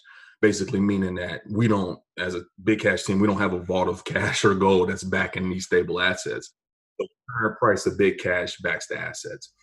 basically 0.43 0.81
meaning 0.81 1.15
that 1.15 1.41
we 1.49 1.69
don't, 1.69 1.97
as 2.19 2.35
a 2.35 2.43
Bitcash 2.61 3.05
team, 3.05 3.17
we 3.17 3.27
don't 3.27 3.39
have 3.39 3.53
a 3.53 3.59
vault 3.59 3.87
of 3.87 4.03
cash 4.03 4.43
or 4.43 4.53
gold 4.53 4.89
that's 4.89 5.03
backing 5.03 5.49
these 5.49 5.65
stable 5.65 6.01
assets. 6.01 6.53
The 6.99 7.07
current 7.29 7.57
price 7.59 7.85
of 7.85 7.97
Bitcash 7.97 8.61
backs 8.61 8.87
the 8.87 8.99
assets, 8.99 9.53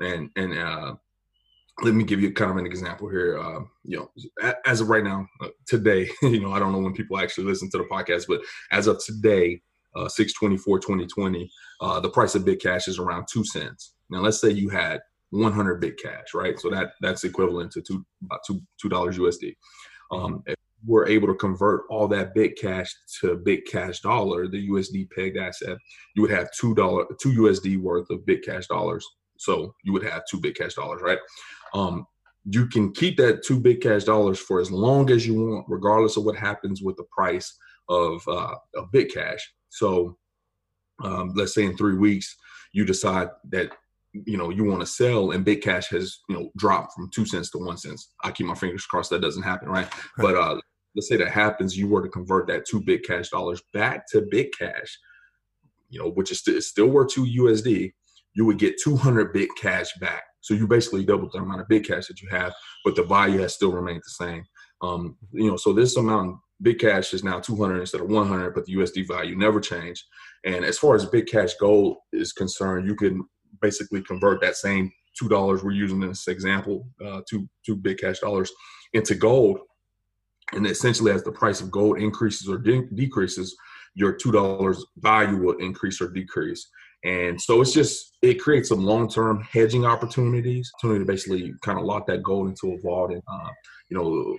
and 0.00 0.30
and 0.36 0.58
uh, 0.58 0.94
let 1.82 1.94
me 1.94 2.04
give 2.04 2.20
you 2.20 2.32
kind 2.32 2.50
of 2.50 2.56
an 2.56 2.66
example 2.66 3.08
here. 3.08 3.38
Uh, 3.38 3.60
you 3.84 3.98
know, 3.98 4.52
as 4.66 4.80
of 4.80 4.88
right 4.88 5.04
now, 5.04 5.26
uh, 5.42 5.48
today, 5.68 6.10
you 6.22 6.40
know, 6.40 6.52
I 6.52 6.58
don't 6.58 6.72
know 6.72 6.80
when 6.80 6.94
people 6.94 7.18
actually 7.18 7.44
listen 7.44 7.70
to 7.70 7.78
the 7.78 7.84
podcast, 7.84 8.24
but 8.26 8.40
as 8.72 8.86
of 8.86 8.98
today, 9.04 9.60
uh, 9.94 10.08
624 10.08 10.80
2020, 10.80 11.50
uh, 11.82 12.00
the 12.00 12.10
price 12.10 12.34
of 12.34 12.42
Bitcash 12.42 12.88
is 12.88 12.98
around 12.98 13.26
two 13.30 13.44
cents. 13.44 13.94
Now, 14.08 14.20
let's 14.20 14.40
say 14.40 14.50
you 14.50 14.70
had 14.70 15.00
100 15.30 15.82
Bitcash, 15.82 16.34
right? 16.34 16.58
So 16.58 16.70
that 16.70 16.92
that's 17.02 17.24
equivalent 17.24 17.72
to 17.72 17.82
two 17.82 18.04
about 18.24 18.40
two 18.46 18.60
two 18.80 18.88
dollars 18.88 19.18
USD. 19.18 19.54
Um, 20.10 20.42
if 20.46 20.56
we're 20.86 21.06
able 21.06 21.28
to 21.28 21.34
convert 21.34 21.82
all 21.90 22.08
that 22.08 22.34
Bitcash 22.34 22.90
to 23.20 23.36
Bitcash 23.36 24.00
dollar, 24.02 24.48
the 24.48 24.68
USD 24.68 25.10
pegged 25.10 25.36
asset, 25.36 25.76
you 26.14 26.22
would 26.22 26.30
have 26.30 26.50
two 26.52 26.74
dollar 26.74 27.06
two 27.20 27.30
USD 27.30 27.80
worth 27.80 28.08
of 28.10 28.20
Bitcash 28.20 28.66
dollars. 28.66 29.06
So 29.38 29.74
you 29.84 29.92
would 29.92 30.04
have 30.04 30.22
two 30.30 30.40
Bitcash 30.40 30.74
dollars, 30.74 31.02
right? 31.02 31.18
Um, 31.74 32.06
you 32.44 32.66
can 32.66 32.92
keep 32.92 33.16
that 33.18 33.44
two 33.44 33.60
Bitcash 33.60 34.04
dollars 34.04 34.38
for 34.38 34.60
as 34.60 34.70
long 34.70 35.10
as 35.10 35.26
you 35.26 35.34
want, 35.34 35.66
regardless 35.68 36.16
of 36.16 36.24
what 36.24 36.36
happens 36.36 36.82
with 36.82 36.96
the 36.96 37.04
price 37.04 37.56
of 37.88 38.26
uh, 38.26 38.54
of 38.74 38.90
Bitcash. 38.92 39.40
So 39.68 40.16
um, 41.02 41.32
let's 41.34 41.54
say 41.54 41.64
in 41.64 41.76
three 41.76 41.96
weeks 41.96 42.36
you 42.72 42.84
decide 42.84 43.28
that 43.50 43.72
you 44.12 44.36
know 44.36 44.50
you 44.50 44.64
want 44.64 44.80
to 44.80 44.86
sell 44.86 45.30
and 45.30 45.46
Bitcash 45.46 45.86
has 45.86 46.18
you 46.28 46.36
know 46.36 46.50
dropped 46.56 46.94
from 46.94 47.10
two 47.14 47.24
cents 47.26 47.50
to 47.50 47.58
one 47.58 47.76
cents. 47.76 48.12
I 48.24 48.32
keep 48.32 48.46
my 48.46 48.54
fingers 48.54 48.84
crossed 48.86 49.10
that 49.10 49.22
doesn't 49.22 49.42
happen, 49.42 49.68
right? 49.68 49.88
but 50.16 50.34
uh, 50.36 50.60
let's 50.96 51.08
say 51.08 51.16
that 51.16 51.30
happens, 51.30 51.76
you 51.76 51.88
were 51.88 52.02
to 52.02 52.08
convert 52.08 52.48
that 52.48 52.66
two 52.66 52.80
Bitcash 52.80 53.30
dollars 53.30 53.62
back 53.72 54.08
to 54.10 54.26
big 54.30 54.48
cash 54.58 54.98
you 55.90 55.98
know, 55.98 56.08
which 56.08 56.30
is 56.30 56.40
st- 56.40 56.62
still 56.62 56.86
worth 56.86 57.12
two 57.12 57.24
USD. 57.24 57.92
You 58.32 58.46
would 58.46 58.58
get 58.58 58.80
200 58.82 59.32
big 59.32 59.48
cash 59.60 59.92
back. 60.00 60.22
So 60.40 60.54
you 60.54 60.66
basically 60.66 61.04
doubled 61.04 61.32
the 61.32 61.40
amount 61.40 61.60
of 61.60 61.68
Bitcash 61.68 62.06
that 62.06 62.22
you 62.22 62.28
have, 62.30 62.54
but 62.84 62.96
the 62.96 63.02
value 63.02 63.40
has 63.40 63.54
still 63.54 63.72
remained 63.72 64.02
the 64.04 64.24
same. 64.24 64.44
Um, 64.80 65.18
you 65.32 65.50
know, 65.50 65.56
so 65.56 65.72
this 65.74 65.96
amount 65.96 66.38
Bitcash 66.64 67.12
is 67.12 67.24
now 67.24 67.40
200 67.40 67.80
instead 67.80 68.00
of 68.00 68.08
100, 68.08 68.54
but 68.54 68.64
the 68.64 68.74
USD 68.76 69.06
value 69.06 69.36
never 69.36 69.60
changed. 69.60 70.04
And 70.44 70.64
as 70.64 70.78
far 70.78 70.94
as 70.94 71.04
Bitcash 71.04 71.52
Gold 71.60 71.98
is 72.12 72.32
concerned, 72.32 72.86
you 72.86 72.94
can 72.94 73.26
basically 73.60 74.02
convert 74.02 74.40
that 74.40 74.56
same 74.56 74.92
two 75.18 75.28
dollars 75.28 75.62
we're 75.62 75.72
using 75.72 76.02
in 76.02 76.08
this 76.08 76.28
example, 76.28 76.88
uh, 77.04 77.20
two 77.28 77.48
two 77.64 77.76
Bitcash 77.76 78.20
dollars, 78.20 78.52
into 78.92 79.14
gold. 79.14 79.60
And 80.52 80.66
essentially, 80.66 81.12
as 81.12 81.22
the 81.22 81.32
price 81.32 81.60
of 81.60 81.70
gold 81.70 81.98
increases 81.98 82.48
or 82.48 82.58
de- 82.58 82.88
decreases, 82.94 83.56
your 83.94 84.12
two 84.12 84.32
dollars 84.32 84.84
value 84.98 85.36
will 85.36 85.56
increase 85.58 86.00
or 86.00 86.08
decrease. 86.08 86.68
And 87.04 87.40
so 87.40 87.60
it's 87.62 87.72
just 87.72 88.16
it 88.20 88.34
creates 88.34 88.68
some 88.68 88.84
long 88.84 89.08
term 89.08 89.40
hedging 89.40 89.86
opportunities, 89.86 90.70
opportunity 90.74 91.04
to 91.04 91.10
basically 91.10 91.54
kind 91.62 91.78
of 91.78 91.84
lock 91.84 92.06
that 92.06 92.22
gold 92.22 92.48
into 92.48 92.74
a 92.74 92.80
vault 92.80 93.12
and 93.12 93.22
uh, 93.26 93.50
you 93.88 93.96
know 93.96 94.36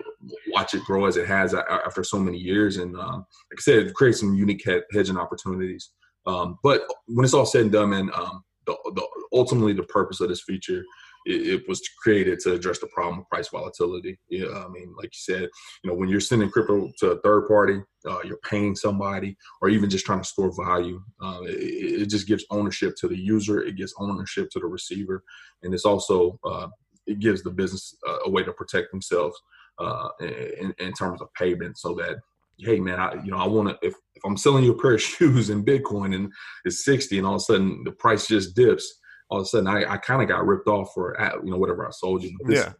watch 0.50 0.74
it 0.74 0.84
grow 0.84 1.06
as 1.06 1.18
it 1.18 1.28
has 1.28 1.56
after 1.56 2.04
so 2.04 2.20
many 2.20 2.38
years. 2.38 2.78
And 2.78 2.96
um, 2.98 3.26
like 3.52 3.60
I 3.60 3.62
said, 3.62 3.80
it 3.80 3.94
creates 3.96 4.20
some 4.20 4.36
unique 4.36 4.64
hedging 4.92 5.18
opportunities. 5.18 5.90
Um, 6.28 6.60
but 6.62 6.84
when 7.08 7.26
it's 7.26 7.34
all 7.34 7.48
said 7.48 7.64
and 7.64 7.72
done, 7.72 7.94
and 7.94 8.12
um, 8.12 8.44
the, 8.86 8.92
the, 8.96 9.08
ultimately 9.34 9.74
the 9.74 9.84
purpose 9.84 10.20
of 10.22 10.30
this 10.30 10.44
feature 10.44 10.84
it, 11.26 11.48
it, 11.48 11.70
was 11.70 11.82
created 12.02 12.40
to 12.40 12.54
address 12.54 12.80
the 12.80 12.88
problem 12.88 13.20
of 13.20 13.30
price 13.30 13.50
volatility. 13.50 14.18
Yeah, 14.30 14.48
I 14.48 14.68
mean, 14.70 14.94
like 14.98 15.12
you 15.14 15.36
said, 15.36 15.50
you 15.84 15.90
know, 15.90 15.96
when 15.96 16.10
you're 16.10 16.20
sending 16.20 16.50
crypto 16.50 16.92
to 17.00 17.12
a 17.12 17.22
third 17.22 17.48
party, 17.48 17.82
uh, 18.08 18.20
you're 18.24 18.38
paying 18.38 18.76
somebody, 18.76 19.38
or 19.62 19.70
even 19.70 19.90
just 19.90 20.06
trying 20.06 20.22
to 20.22 20.28
store 20.28 20.52
value. 20.66 21.02
Uh, 21.22 21.42
it, 21.44 22.02
it, 22.02 22.06
just 22.08 22.28
gives 22.28 22.46
ownership 22.50 22.96
to 22.98 23.08
the 23.08 23.18
user. 23.18 23.62
It 23.62 23.76
gives 23.76 23.94
ownership 24.00 24.50
to 24.52 24.60
the 24.60 24.66
receiver, 24.66 25.24
and 25.62 25.74
it's 25.74 25.86
also 25.86 26.40
uh, 26.44 26.68
it 27.06 27.20
gives 27.20 27.44
the 27.44 27.52
business 27.52 27.96
a 28.26 28.30
way 28.30 28.44
to 28.44 28.54
protect 28.54 28.92
themselves 28.92 29.40
uh, 29.80 30.10
in, 30.20 30.74
in 30.80 30.94
terms 30.94 31.22
of 31.22 31.34
payment, 31.36 31.78
so 31.78 31.94
that 31.96 32.18
hey 32.62 32.80
man, 32.80 33.00
I 33.00 33.16
you 33.24 33.32
know 33.32 33.38
I 33.38 33.48
want 33.48 33.70
to 33.70 33.88
if 33.88 33.94
if 34.16 34.24
I'm 34.26 34.38
selling 34.38 34.64
you 34.64 34.72
a 34.72 34.82
pair 34.82 34.94
of 34.94 35.02
shoes 35.14 35.50
in 35.50 35.66
Bitcoin 35.66 36.16
and 36.16 36.32
it's 36.66 36.86
60, 36.86 37.18
and 37.18 37.28
all 37.28 37.36
of 37.36 37.42
a 37.42 37.44
sudden 37.44 37.84
the 37.84 37.92
price 37.92 38.28
just 38.28 38.56
dips 38.56 39.00
all 39.32 39.40
of 39.40 39.44
a 39.44 39.48
sudden 39.48 39.68
I, 39.68 39.94
I 39.94 39.98
kind 39.98 40.22
of 40.22 40.28
got 40.28 40.46
ripped 40.46 40.68
off 40.68 40.94
for 40.94 41.18
you 41.44 41.52
know 41.52 41.58
whatever 41.58 41.88
I 41.88 41.92
sold 41.92 42.22
you. 42.24 42.38
yeah, 42.48 42.74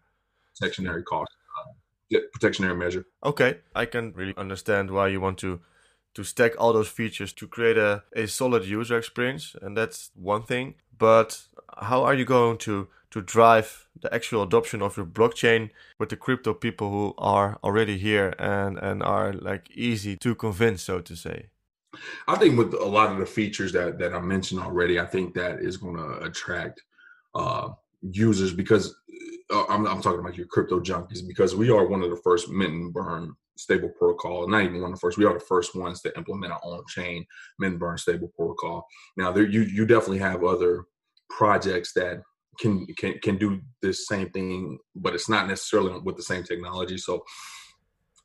protectionary 0.56 1.04
cost, 1.04 1.32
uh, 2.14 2.20
protectionary 2.34 2.76
measure. 2.76 3.06
Okay, 3.24 3.60
I 3.74 3.86
can 3.86 4.12
really 4.14 4.36
understand 4.38 4.92
why 4.92 5.08
you 5.08 5.22
want 5.22 5.38
to 5.40 5.62
to 6.14 6.26
stack 6.26 6.52
all 6.60 6.74
those 6.74 6.90
features 6.90 7.32
to 7.32 7.48
create 7.48 7.78
a, 7.78 8.04
a 8.14 8.28
solid 8.28 8.66
user 8.66 8.98
experience, 8.98 9.56
and 9.62 9.78
that's 9.78 10.12
one 10.14 10.44
thing. 10.44 10.76
But 10.98 11.42
how 11.80 12.04
are 12.04 12.14
you 12.14 12.26
going 12.26 12.58
to 12.60 12.90
to 13.12 13.22
drive 13.22 13.88
the 14.00 14.14
actual 14.14 14.42
adoption 14.42 14.82
of 14.82 14.98
your 14.98 15.06
blockchain 15.06 15.70
with 16.00 16.10
the 16.10 16.16
crypto 16.16 16.54
people 16.54 16.90
who 16.90 17.14
are 17.18 17.60
already 17.64 17.98
here 17.98 18.34
and 18.40 18.78
and 18.80 19.04
are 19.04 19.34
like 19.34 19.70
easy 19.72 20.18
to 20.18 20.34
convince, 20.34 20.82
so 20.82 21.02
to 21.02 21.16
say? 21.16 21.50
I 22.28 22.38
think 22.38 22.58
with 22.58 22.74
a 22.74 22.86
lot 22.86 23.12
of 23.12 23.20
the 23.20 23.26
features 23.26 23.74
that 23.74 24.00
that 24.00 24.14
I 24.14 24.22
mentioned 24.22 24.62
already, 24.62 25.00
I 25.00 25.06
think 25.06 25.34
that 25.36 25.60
is 25.60 25.78
going 25.78 25.98
to 25.98 26.24
attract 26.24 26.82
uh, 27.36 27.70
users 28.02 28.54
because 28.54 28.96
uh, 29.54 29.66
I'm, 29.70 29.86
I'm, 29.86 30.02
talking 30.02 30.20
about 30.20 30.38
your 30.38 30.48
crypto 30.48 30.80
junkies 30.80 31.26
because 31.28 31.56
we 31.56 31.70
are 31.70 31.86
one 31.86 32.02
of 32.02 32.10
the 32.10 32.22
first 32.24 32.50
mint 32.50 32.74
and 32.74 32.94
burn 32.94 33.36
stable 33.58 33.90
protocol. 33.90 34.48
Not 34.48 34.64
even 34.64 34.82
one 34.82 34.92
of 34.92 34.98
the 34.98 35.00
first. 35.00 35.18
We 35.18 35.26
are 35.26 35.34
the 35.34 35.40
first 35.40 35.76
ones 35.76 36.02
to 36.02 36.18
implement 36.18 36.54
our 36.54 36.62
own 36.64 36.84
chain 36.88 37.26
mint 37.60 37.74
and 37.74 37.80
burn 37.80 37.98
stable 37.98 38.32
protocol. 38.36 38.88
Now 39.18 39.32
there 39.32 39.46
you 39.46 39.62
you 39.62 39.86
definitely 39.86 40.20
have 40.20 40.44
other 40.44 40.86
projects 41.30 41.94
that 41.94 42.22
can 42.60 42.86
can 42.98 43.20
can 43.20 43.38
do 43.38 43.62
this 43.82 44.08
same 44.08 44.30
thing, 44.30 44.78
but 44.96 45.14
it's 45.14 45.30
not 45.30 45.48
necessarily 45.48 46.00
with 46.00 46.18
the 46.18 46.24
same 46.24 46.44
technology. 46.44 46.98
So 46.98 47.24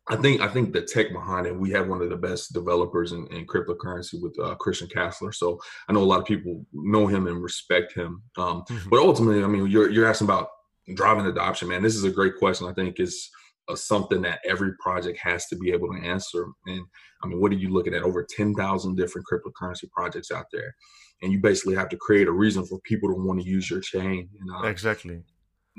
I 0.08 0.16
think 0.16 0.40
I 0.40 0.48
think 0.48 0.72
the 0.72 0.82
tech 0.82 1.12
behind 1.12 1.46
it. 1.46 1.58
We 1.58 1.70
have 1.70 1.88
one 1.88 2.00
of 2.00 2.10
the 2.10 2.16
best 2.16 2.52
developers 2.52 3.12
in, 3.12 3.26
in 3.28 3.46
cryptocurrency 3.46 4.20
with 4.22 4.38
uh, 4.38 4.54
Christian 4.56 4.88
Castler. 4.88 5.34
So 5.34 5.60
I 5.88 5.92
know 5.92 6.02
a 6.02 6.04
lot 6.04 6.20
of 6.20 6.26
people 6.26 6.64
know 6.72 7.06
him 7.06 7.26
and 7.26 7.42
respect 7.42 7.92
him. 7.94 8.22
Um, 8.36 8.62
mm-hmm. 8.62 8.88
But 8.88 9.00
ultimately, 9.00 9.42
I 9.42 9.48
mean, 9.48 9.66
you're 9.66 9.90
you're 9.90 10.06
asking 10.06 10.28
about 10.28 10.48
driving 10.94 11.26
adoption, 11.26 11.68
man. 11.68 11.82
This 11.82 11.96
is 11.96 12.04
a 12.04 12.10
great 12.10 12.36
question. 12.36 12.68
I 12.68 12.72
think 12.72 13.00
is 13.00 13.30
something 13.74 14.22
that 14.22 14.40
every 14.44 14.72
project 14.78 15.18
has 15.18 15.46
to 15.46 15.56
be 15.56 15.72
able 15.72 15.88
to 15.88 16.06
answer. 16.06 16.46
And 16.66 16.84
I 17.22 17.26
mean, 17.26 17.40
what 17.40 17.52
are 17.52 17.56
you 17.56 17.70
looking 17.70 17.94
at? 17.94 18.02
Over 18.02 18.24
ten 18.28 18.54
thousand 18.54 18.96
different 18.96 19.26
cryptocurrency 19.26 19.90
projects 19.90 20.30
out 20.30 20.46
there, 20.52 20.74
and 21.22 21.32
you 21.32 21.40
basically 21.40 21.74
have 21.74 21.88
to 21.90 21.96
create 21.96 22.28
a 22.28 22.32
reason 22.32 22.64
for 22.66 22.78
people 22.80 23.08
to 23.08 23.14
want 23.14 23.40
to 23.40 23.48
use 23.48 23.70
your 23.70 23.80
chain. 23.80 24.28
You 24.32 24.44
know? 24.44 24.62
Exactly. 24.68 25.22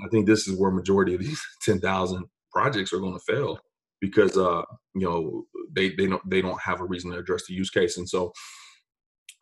I 0.03 0.08
think 0.10 0.27
this 0.27 0.48
is 0.48 0.60
where 0.60 0.72
majority 0.72 1.15
of 1.15 1.22
these 1.22 1.41
ten 1.62 1.79
thousand 1.79 2.25
projects 2.51 2.94
are 2.94 3.00
going 3.00 3.13
to 3.13 3.34
fail 3.34 3.60
because 4.01 4.38
uh, 4.38 4.63
you 4.94 5.08
know 5.08 5.46
they 5.72 5.89
they 5.89 6.08
don't 6.08 6.29
they 6.29 6.41
don't 6.41 6.62
have 6.62 6.82
a 6.82 6.86
reason 6.86 7.12
to 7.12 7.17
address 7.17 7.46
the 7.48 7.53
use 7.53 7.70
case, 7.70 7.98
and 7.98 8.08
so 8.08 8.34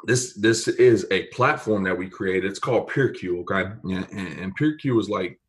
this 0.06 0.34
this 0.40 0.68
is 0.68 1.08
a 1.12 1.26
platform 1.28 1.84
that 1.84 1.98
we 1.98 2.10
created. 2.10 2.50
It's 2.50 2.60
called 2.60 2.90
PeerQ, 2.90 3.42
okay, 3.42 3.72
and, 3.84 4.40
and 4.40 4.58
PeerQ 4.58 5.00
is 5.00 5.10
like 5.10 5.40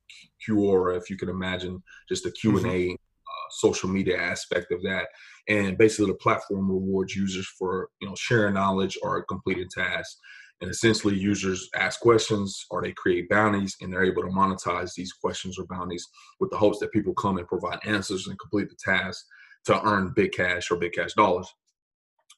Quora, 0.47 0.97
if 0.97 1.11
you 1.11 1.17
can 1.17 1.29
imagine, 1.29 1.83
just 2.09 2.27
a 2.27 2.31
Q 2.31 2.59
and 2.59 2.67
A 2.67 2.71
mm-hmm. 2.71 2.93
uh, 2.93 3.51
social 3.51 3.89
media 3.89 4.21
aspect 4.21 4.73
of 4.73 4.83
that. 4.83 5.09
And 5.49 5.79
basically, 5.79 6.07
the 6.07 6.19
platform 6.19 6.71
rewards 6.71 7.15
users 7.15 7.47
for 7.59 7.89
you 8.01 8.09
know 8.09 8.15
sharing 8.17 8.55
knowledge 8.55 8.99
or 9.03 9.23
completing 9.25 9.69
tasks. 9.69 10.19
And 10.63 10.71
essentially, 10.71 11.15
users 11.15 11.69
ask 11.77 12.01
questions 12.01 12.65
or 12.71 12.83
they 12.83 12.93
create 12.93 13.29
bounties, 13.29 13.77
and 13.81 13.93
they're 13.93 14.05
able 14.05 14.23
to 14.23 14.29
monetize 14.29 14.95
these 14.95 15.13
questions 15.13 15.59
or 15.59 15.67
bounties 15.67 16.07
with 16.41 16.51
the 16.51 16.57
hopes 16.57 16.79
that 16.79 16.93
people 16.93 17.13
come 17.15 17.37
and 17.37 17.47
provide 17.47 17.79
answers 17.85 18.27
and 18.27 18.39
complete 18.39 18.69
the 18.71 18.77
task 18.83 19.25
to 19.67 19.83
earn 19.87 20.15
Bitcash 20.15 20.71
or 20.71 20.79
Bitcash 20.79 21.15
dollars. 21.15 21.53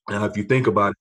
Now, 0.08 0.24
if 0.24 0.36
you 0.36 0.44
think 0.44 0.66
about 0.66 0.92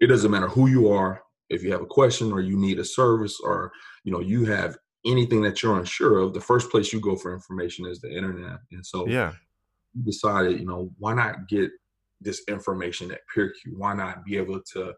it, 0.00 0.04
it 0.04 0.06
doesn't 0.08 0.30
matter 0.30 0.48
who 0.48 0.66
you 0.68 0.90
are. 0.90 1.22
If 1.48 1.62
you 1.62 1.70
have 1.72 1.82
a 1.82 1.86
question 1.86 2.32
or 2.32 2.40
you 2.40 2.56
need 2.56 2.78
a 2.78 2.84
service 2.84 3.38
or 3.40 3.70
you 4.02 4.12
know 4.12 4.20
you 4.20 4.44
have 4.46 4.76
anything 5.06 5.42
that 5.42 5.62
you're 5.62 5.78
unsure 5.78 6.18
of, 6.18 6.34
the 6.34 6.40
first 6.40 6.70
place 6.70 6.92
you 6.92 7.00
go 7.00 7.16
for 7.16 7.32
information 7.32 7.86
is 7.86 8.00
the 8.00 8.14
internet. 8.14 8.58
And 8.72 8.84
so, 8.84 9.06
yeah, 9.06 9.32
you 9.94 10.02
decided, 10.02 10.58
you 10.58 10.66
know, 10.66 10.90
why 10.98 11.14
not 11.14 11.48
get 11.48 11.70
this 12.20 12.42
information 12.48 13.10
at 13.12 13.20
PeerQ? 13.34 13.52
Why 13.76 13.94
not 13.94 14.24
be 14.24 14.36
able 14.36 14.60
to 14.72 14.94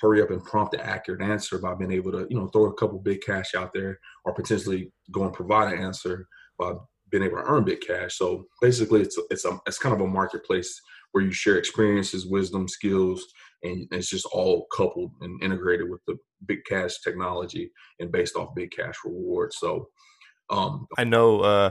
hurry 0.00 0.22
up 0.22 0.30
and 0.30 0.44
prompt 0.44 0.72
the 0.72 0.84
accurate 0.84 1.22
answer 1.22 1.58
by 1.58 1.74
being 1.74 1.92
able 1.92 2.12
to, 2.12 2.26
you 2.28 2.36
know, 2.36 2.48
throw 2.48 2.66
a 2.66 2.74
couple 2.74 3.00
Bitcash 3.02 3.54
out 3.54 3.72
there 3.72 3.98
or 4.24 4.34
potentially 4.34 4.92
go 5.10 5.24
and 5.24 5.32
provide 5.32 5.72
an 5.72 5.78
answer 5.78 6.26
by 6.58 6.72
being 7.10 7.22
able 7.22 7.36
to 7.36 7.44
earn 7.44 7.64
Bitcash. 7.64 8.12
So 8.12 8.46
basically 8.60 9.02
it's 9.02 9.18
it's 9.30 9.44
a 9.44 9.58
it's 9.66 9.78
kind 9.78 9.94
of 9.94 10.00
a 10.00 10.06
marketplace 10.06 10.80
where 11.12 11.22
you 11.22 11.30
share 11.32 11.58
experiences, 11.58 12.26
wisdom, 12.26 12.66
skills, 12.66 13.24
and 13.62 13.86
it's 13.90 14.08
just 14.08 14.26
all 14.26 14.66
coupled 14.74 15.12
and 15.20 15.42
integrated 15.42 15.88
with 15.88 16.00
the 16.06 16.16
Bitcash 16.46 16.94
technology 17.02 17.70
and 18.00 18.10
based 18.10 18.36
off 18.36 18.54
Bitcash 18.58 18.96
rewards. 19.04 19.56
So 19.58 19.88
um, 20.50 20.86
I 20.98 21.04
know 21.04 21.40
uh 21.40 21.70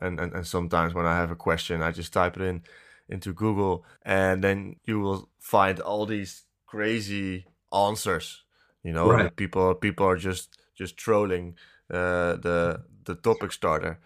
and, 0.00 0.18
and, 0.18 0.32
and 0.32 0.46
sometimes 0.46 0.94
when 0.94 1.06
I 1.06 1.16
have 1.16 1.30
a 1.30 1.36
question 1.36 1.82
I 1.82 1.92
just 1.92 2.12
type 2.12 2.36
it 2.36 2.42
in 2.42 2.62
into 3.08 3.32
Google 3.32 3.84
and 4.02 4.42
then 4.42 4.76
you 4.84 5.00
will 5.00 5.28
find 5.38 5.80
all 5.80 6.06
these 6.06 6.44
crazy 6.66 7.46
answers. 7.72 8.44
You 8.82 8.92
know, 8.92 9.10
right. 9.10 9.34
people 9.34 9.74
people 9.74 10.06
are 10.06 10.16
just 10.16 10.58
just 10.74 10.96
trolling 10.96 11.56
uh, 11.90 12.36
the 12.36 12.82
the 13.04 13.14
topic 13.14 13.52
starter, 13.52 13.98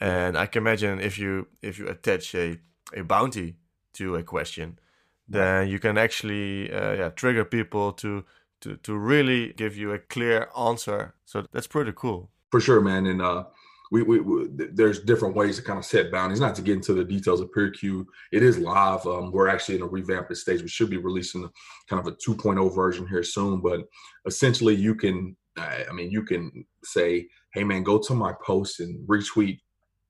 and 0.00 0.36
I 0.36 0.46
can 0.46 0.62
imagine 0.62 1.00
if 1.00 1.18
you 1.18 1.48
if 1.62 1.78
you 1.78 1.88
attach 1.88 2.34
a 2.34 2.58
a 2.94 3.02
bounty 3.02 3.56
to 3.94 4.16
a 4.16 4.22
question, 4.22 4.78
then 5.28 5.68
you 5.68 5.78
can 5.78 5.96
actually 5.98 6.72
uh, 6.72 6.92
yeah 6.92 7.08
trigger 7.10 7.44
people 7.44 7.92
to 7.92 8.24
to 8.60 8.76
to 8.76 8.96
really 8.96 9.52
give 9.52 9.76
you 9.76 9.92
a 9.92 9.98
clear 9.98 10.48
answer. 10.56 11.14
So 11.24 11.46
that's 11.52 11.66
pretty 11.66 11.92
cool. 11.94 12.30
For 12.50 12.60
sure, 12.60 12.80
man. 12.80 13.06
And 13.06 13.20
uh, 13.20 13.44
we, 13.90 14.02
we, 14.02 14.20
we, 14.20 14.48
there's 14.72 15.00
different 15.00 15.34
ways 15.36 15.56
to 15.56 15.62
kind 15.62 15.78
of 15.78 15.84
set 15.84 16.10
boundaries. 16.10 16.40
Not 16.40 16.54
to 16.56 16.62
get 16.62 16.76
into 16.76 16.94
the 16.94 17.04
details 17.04 17.40
of 17.40 17.50
PeerQ, 17.50 18.04
it 18.32 18.42
is 18.42 18.58
live. 18.58 19.06
Um, 19.06 19.32
we're 19.32 19.48
actually 19.48 19.76
in 19.76 19.82
a 19.82 19.86
revamped 19.86 20.36
stage. 20.36 20.62
We 20.62 20.68
should 20.68 20.90
be 20.90 20.96
releasing 20.96 21.48
kind 21.88 22.00
of 22.00 22.06
a 22.06 22.16
2.0 22.16 22.74
version 22.74 23.06
here 23.06 23.22
soon. 23.22 23.60
But 23.60 23.82
essentially, 24.26 24.74
you 24.74 24.94
can, 24.94 25.36
I 25.56 25.92
mean, 25.92 26.10
you 26.10 26.24
can 26.24 26.64
say, 26.82 27.28
"Hey, 27.52 27.64
man, 27.64 27.82
go 27.82 27.98
to 27.98 28.14
my 28.14 28.34
post 28.44 28.80
and 28.80 29.06
retweet 29.08 29.60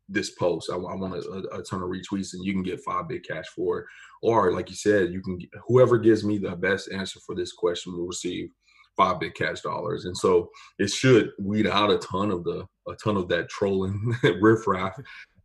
this 0.09 0.31
post. 0.31 0.71
I, 0.71 0.77
I 0.77 0.95
want 0.95 1.15
a, 1.15 1.57
a, 1.57 1.63
ton 1.63 1.83
of 1.83 1.89
retweets, 1.89 2.35
and 2.35 2.45
you 2.45 2.53
can 2.53 2.63
get 2.63 2.81
five 2.85 3.07
Bitcash 3.07 3.47
for 3.55 3.81
it." 3.81 3.87
Or, 4.23 4.53
like 4.53 4.71
you 4.71 4.77
said, 4.77 5.13
you 5.13 5.23
can 5.23 5.39
whoever 5.67 5.99
gives 5.99 6.25
me 6.25 6.39
the 6.39 6.57
best 6.57 6.91
answer 6.93 7.21
for 7.25 7.35
this 7.35 7.53
question 7.53 7.93
will 7.93 8.07
receive 8.07 8.49
five 8.97 9.17
Bitcash 9.17 9.63
dollars. 9.63 10.05
And 10.05 10.17
so 10.17 10.51
it 10.79 10.91
should 10.91 11.31
weed 11.39 11.67
out 11.67 11.91
a 11.91 11.99
ton 11.99 12.31
of 12.31 12.45
the 12.45 12.67
a 12.89 12.95
ton 13.03 13.17
of 13.17 13.29
that 13.29 13.49
trolling 13.49 14.15
riffraff 14.41 14.97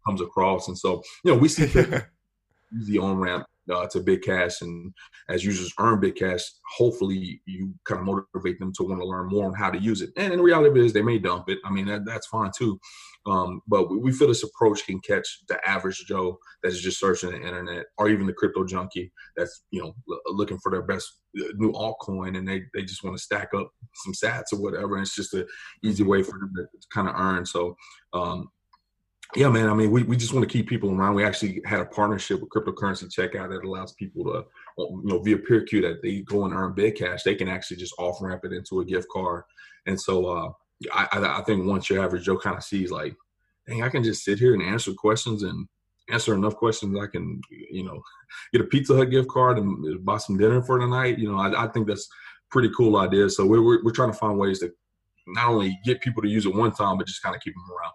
comes 0.06 0.22
across. 0.22 0.68
And 0.68 0.78
so, 0.78 1.02
you 1.24 1.32
know, 1.32 1.38
we 1.38 1.48
see 1.48 1.66
the 2.72 2.98
on 3.00 3.18
ramp 3.18 3.46
uh, 3.72 3.88
to 3.88 4.00
Bitcash. 4.00 4.62
And 4.62 4.94
as 5.30 5.44
users 5.44 5.74
earn 5.80 6.02
Bitcash 6.02 6.44
hopefully 6.78 7.42
you 7.46 7.74
kind 7.86 8.00
of 8.00 8.06
motivate 8.06 8.60
them 8.60 8.72
to 8.74 8.84
want 8.84 9.02
to 9.02 9.08
learn 9.08 9.28
more 9.28 9.46
on 9.46 9.54
how 9.54 9.70
to 9.70 9.80
use 9.80 10.02
it. 10.02 10.12
And 10.18 10.34
in 10.34 10.42
reality 10.42 10.86
is 10.86 10.94
they 10.94 11.02
may 11.02 11.20
dump 11.20 11.50
it. 11.50 11.60
I 11.66 11.72
mean 11.72 11.88
that, 11.88 12.06
that's 12.06 12.28
fine 12.28 12.52
too. 12.56 12.80
Um, 13.26 13.62
but 13.68 13.90
we, 13.90 13.98
we, 13.98 14.12
feel 14.12 14.30
this 14.30 14.44
approach 14.44 14.86
can 14.86 15.00
catch 15.02 15.28
the 15.50 15.60
average 15.68 16.06
joe 16.08 16.38
that's 16.64 16.80
just 16.80 17.00
searching 17.00 17.32
the 17.32 17.36
internet 17.36 17.86
or 17.98 18.10
even 18.10 18.26
the 18.26 18.34
crypto 18.34 18.64
junkie 18.64 19.12
that's 19.36 19.64
you 19.72 19.82
know 19.82 19.94
looking 20.28 20.58
for 20.60 20.72
their 20.72 20.84
best 20.84 21.20
uh, 21.38 21.44
new 21.56 21.74
altcoin 21.74 22.38
and 22.38 22.48
they, 22.48 22.64
they 22.74 22.82
just 22.82 23.04
want 23.04 23.16
to 23.16 23.22
stack 23.22 23.50
up 23.54 23.72
some 23.94 24.14
sats 24.14 24.54
or 24.54 24.62
whatever. 24.62 24.96
And 24.96 25.04
it's 25.04 25.16
just 25.16 25.34
an 25.34 25.46
easy 25.84 26.04
way 26.04 26.24
for 26.24 26.40
them 26.40 26.52
to 26.56 26.66
kind 26.94 27.08
of 27.08 27.16
earn. 27.16 27.46
So 27.46 27.76
um, 28.14 28.50
yeah, 29.36 29.50
man. 29.50 29.70
I 29.70 29.74
mean, 29.76 29.92
we, 29.92 30.04
we 30.04 30.18
just 30.18 30.34
want 30.34 30.48
to 30.48 30.52
keep 30.52 30.68
people 30.68 30.92
around. 30.92 31.14
We 31.14 31.24
actually 31.24 31.62
had 31.66 31.82
a 31.82 31.86
partnership 31.86 32.42
with 32.42 32.50
cryptocurrency 32.50 33.14
checkout 33.14 33.50
that 33.50 33.64
allows 33.64 33.94
people 33.94 34.24
to, 34.26 34.46
you 34.78 35.02
know, 35.04 35.20
via 35.20 35.38
PeerQ 35.38 35.82
that 35.84 36.02
they 36.02 36.22
go 36.22 36.46
and 36.46 36.54
earn 36.54 36.74
Bitcash. 36.74 37.22
They 37.24 37.36
can 37.36 37.48
actually 37.48 37.78
just 37.78 37.94
off 38.00 38.22
ramp 38.22 38.42
it 38.44 38.54
into 38.54 38.80
a 38.80 38.86
gift 38.86 39.08
card. 39.12 39.44
And 39.86 40.00
so 40.00 40.26
uh, 40.26 40.52
I, 40.94 41.40
I 41.40 41.44
think 41.44 41.68
once 41.68 41.90
your 41.90 42.04
average 42.04 42.26
Joe 42.26 42.38
kind 42.38 42.58
of 42.58 42.64
sees 42.64 42.90
like, 42.90 43.16
dang, 43.68 43.84
I 43.84 43.90
can 43.90 44.04
just 44.04 44.24
sit 44.24 44.40
here 44.40 44.56
and 44.56 44.64
answer 44.64 44.94
questions 44.94 45.44
and 45.44 45.68
answer 46.10 46.34
enough 46.34 46.56
questions. 46.56 46.98
I 47.00 47.06
can, 47.06 47.40
you 47.52 47.84
know, 47.84 48.02
get 48.52 48.62
a 48.62 48.66
Pizza 48.66 48.96
Hut 48.96 49.12
gift 49.12 49.30
card 49.30 49.60
and 49.60 50.04
buy 50.04 50.18
some 50.18 50.40
dinner 50.40 50.64
for 50.64 50.80
the 50.80 50.88
night. 50.88 51.20
You 51.20 51.32
know, 51.32 51.38
I, 51.38 51.66
I 51.66 51.68
think 51.68 51.88
that's 51.88 52.10
pretty 52.50 52.72
cool 52.76 52.98
idea. 52.98 53.30
So 53.30 53.46
we're, 53.46 53.62
we're, 53.62 53.84
we're 53.84 53.92
trying 53.92 54.12
to 54.12 54.18
find 54.18 54.40
ways 54.40 54.60
to 54.60 54.72
not 55.28 55.50
only 55.50 55.80
get 55.86 56.02
people 56.02 56.24
to 56.24 56.30
use 56.30 56.48
it 56.48 56.56
one 56.56 56.72
time, 56.72 56.98
but 56.98 57.06
just 57.06 57.22
kind 57.22 57.36
of 57.36 57.42
keep 57.44 57.54
them 57.54 57.64
around. 57.70 57.94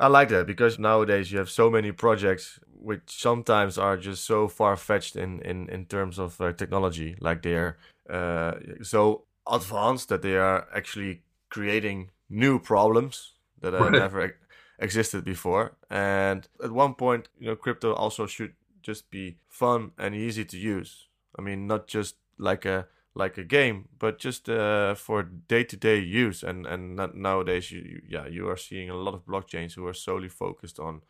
I 0.00 0.08
like 0.08 0.28
that 0.30 0.46
because 0.46 0.78
nowadays 0.78 1.30
you 1.30 1.38
have 1.38 1.50
so 1.50 1.70
many 1.70 1.92
projects 1.92 2.58
which 2.84 3.02
sometimes 3.06 3.78
are 3.78 3.96
just 3.96 4.24
so 4.24 4.48
far 4.48 4.76
fetched 4.76 5.16
in, 5.16 5.40
in, 5.40 5.68
in 5.70 5.86
terms 5.86 6.18
of 6.18 6.40
uh, 6.40 6.52
technology. 6.52 7.16
Like 7.20 7.42
they're 7.42 7.78
uh, 8.10 8.54
so 8.82 9.24
advanced 9.50 10.08
that 10.08 10.22
they 10.22 10.36
are 10.36 10.66
actually 10.74 11.22
creating 11.48 12.10
new 12.28 12.58
problems 12.58 13.32
that 13.60 13.72
right. 13.72 13.92
never 13.92 14.36
existed 14.78 15.24
before. 15.24 15.76
And 15.88 16.46
at 16.62 16.72
one 16.72 16.94
point, 16.94 17.28
you 17.38 17.46
know, 17.46 17.56
crypto 17.56 17.94
also 17.94 18.26
should 18.26 18.54
just 18.82 19.10
be 19.10 19.38
fun 19.48 19.92
and 19.98 20.14
easy 20.14 20.44
to 20.44 20.58
use. 20.58 21.08
I 21.38 21.42
mean, 21.42 21.66
not 21.66 21.86
just 21.86 22.16
like 22.38 22.66
a 22.66 22.86
like 23.14 23.38
a 23.38 23.44
game, 23.44 23.88
but 23.98 24.18
just 24.18 24.48
uh, 24.48 24.94
for 24.94 25.22
day 25.22 25.64
to 25.64 25.76
day 25.76 25.98
use. 25.98 26.42
And 26.42 26.66
and 26.66 26.96
nowadays, 27.14 27.70
you, 27.70 27.80
you, 27.80 28.02
yeah, 28.08 28.26
you 28.26 28.48
are 28.48 28.56
seeing 28.56 28.90
a 28.90 28.96
lot 28.96 29.14
of 29.14 29.26
blockchains 29.26 29.74
who 29.74 29.86
are 29.86 29.94
solely 29.94 30.28
focused 30.28 30.78
on 30.78 31.02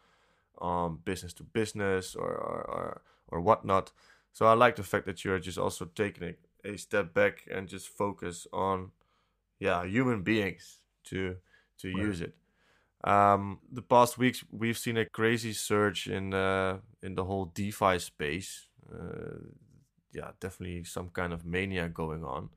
on 0.59 0.99
business 1.05 1.33
to 1.35 1.43
business 1.43 2.15
or 2.15 2.31
or 2.31 2.71
or, 2.71 3.03
or 3.29 3.41
whatnot. 3.41 3.93
So 4.33 4.47
I 4.47 4.55
like 4.55 4.77
the 4.77 4.83
fact 4.83 5.07
that 5.07 5.25
you're 5.25 5.39
just 5.39 5.59
also 5.59 5.87
taking 5.87 6.35
a, 6.65 6.73
a 6.73 6.77
step 6.77 7.15
back 7.15 7.45
and 7.51 7.69
just 7.69 7.89
focus 7.89 8.47
on 8.53 8.91
yeah 9.59 9.85
human 9.85 10.23
beings 10.23 10.81
to 11.05 11.37
to 11.79 11.89
right. 11.89 12.07
use 12.07 12.21
it. 12.21 12.35
Um, 13.05 13.61
the 13.71 13.83
past 13.83 14.17
weeks 14.19 14.45
we've 14.51 14.79
seen 14.79 14.97
a 14.97 15.05
crazy 15.05 15.53
surge 15.53 16.07
in 16.07 16.35
uh, 16.35 16.79
in 17.03 17.15
the 17.15 17.25
whole 17.25 17.47
DeFi 17.47 17.99
space. 17.99 18.67
Uh, 18.93 19.39
yeah, 20.15 20.31
definitely 20.41 20.85
some 20.85 21.11
kind 21.11 21.33
of 21.33 21.45
mania 21.45 21.89
going 21.89 22.25
on. 22.25 22.51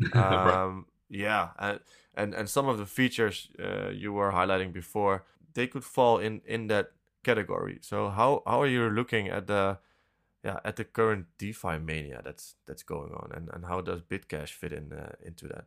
Um, 0.14 0.86
yeah, 1.10 1.48
and, 1.58 1.80
and 2.14 2.34
and 2.34 2.48
some 2.48 2.68
of 2.68 2.78
the 2.78 2.86
features 2.86 3.48
uh, 3.62 3.90
you 3.90 4.12
were 4.12 4.32
highlighting 4.32 4.72
before, 4.72 5.24
they 5.54 5.66
could 5.66 5.84
fall 5.84 6.18
in 6.18 6.40
in 6.46 6.68
that 6.68 6.92
category. 7.24 7.78
So 7.82 8.08
how 8.08 8.42
how 8.46 8.62
are 8.62 8.66
you 8.66 8.88
looking 8.88 9.28
at 9.28 9.46
the 9.46 9.78
yeah 10.44 10.60
at 10.64 10.76
the 10.76 10.84
current 10.84 11.26
DeFi 11.36 11.78
mania 11.78 12.22
that's 12.24 12.54
that's 12.66 12.82
going 12.82 13.12
on, 13.12 13.32
and 13.34 13.50
and 13.52 13.66
how 13.66 13.80
does 13.80 14.00
Bitcash 14.00 14.50
fit 14.50 14.72
in 14.72 14.92
uh, 14.92 15.12
into 15.22 15.48
that? 15.48 15.64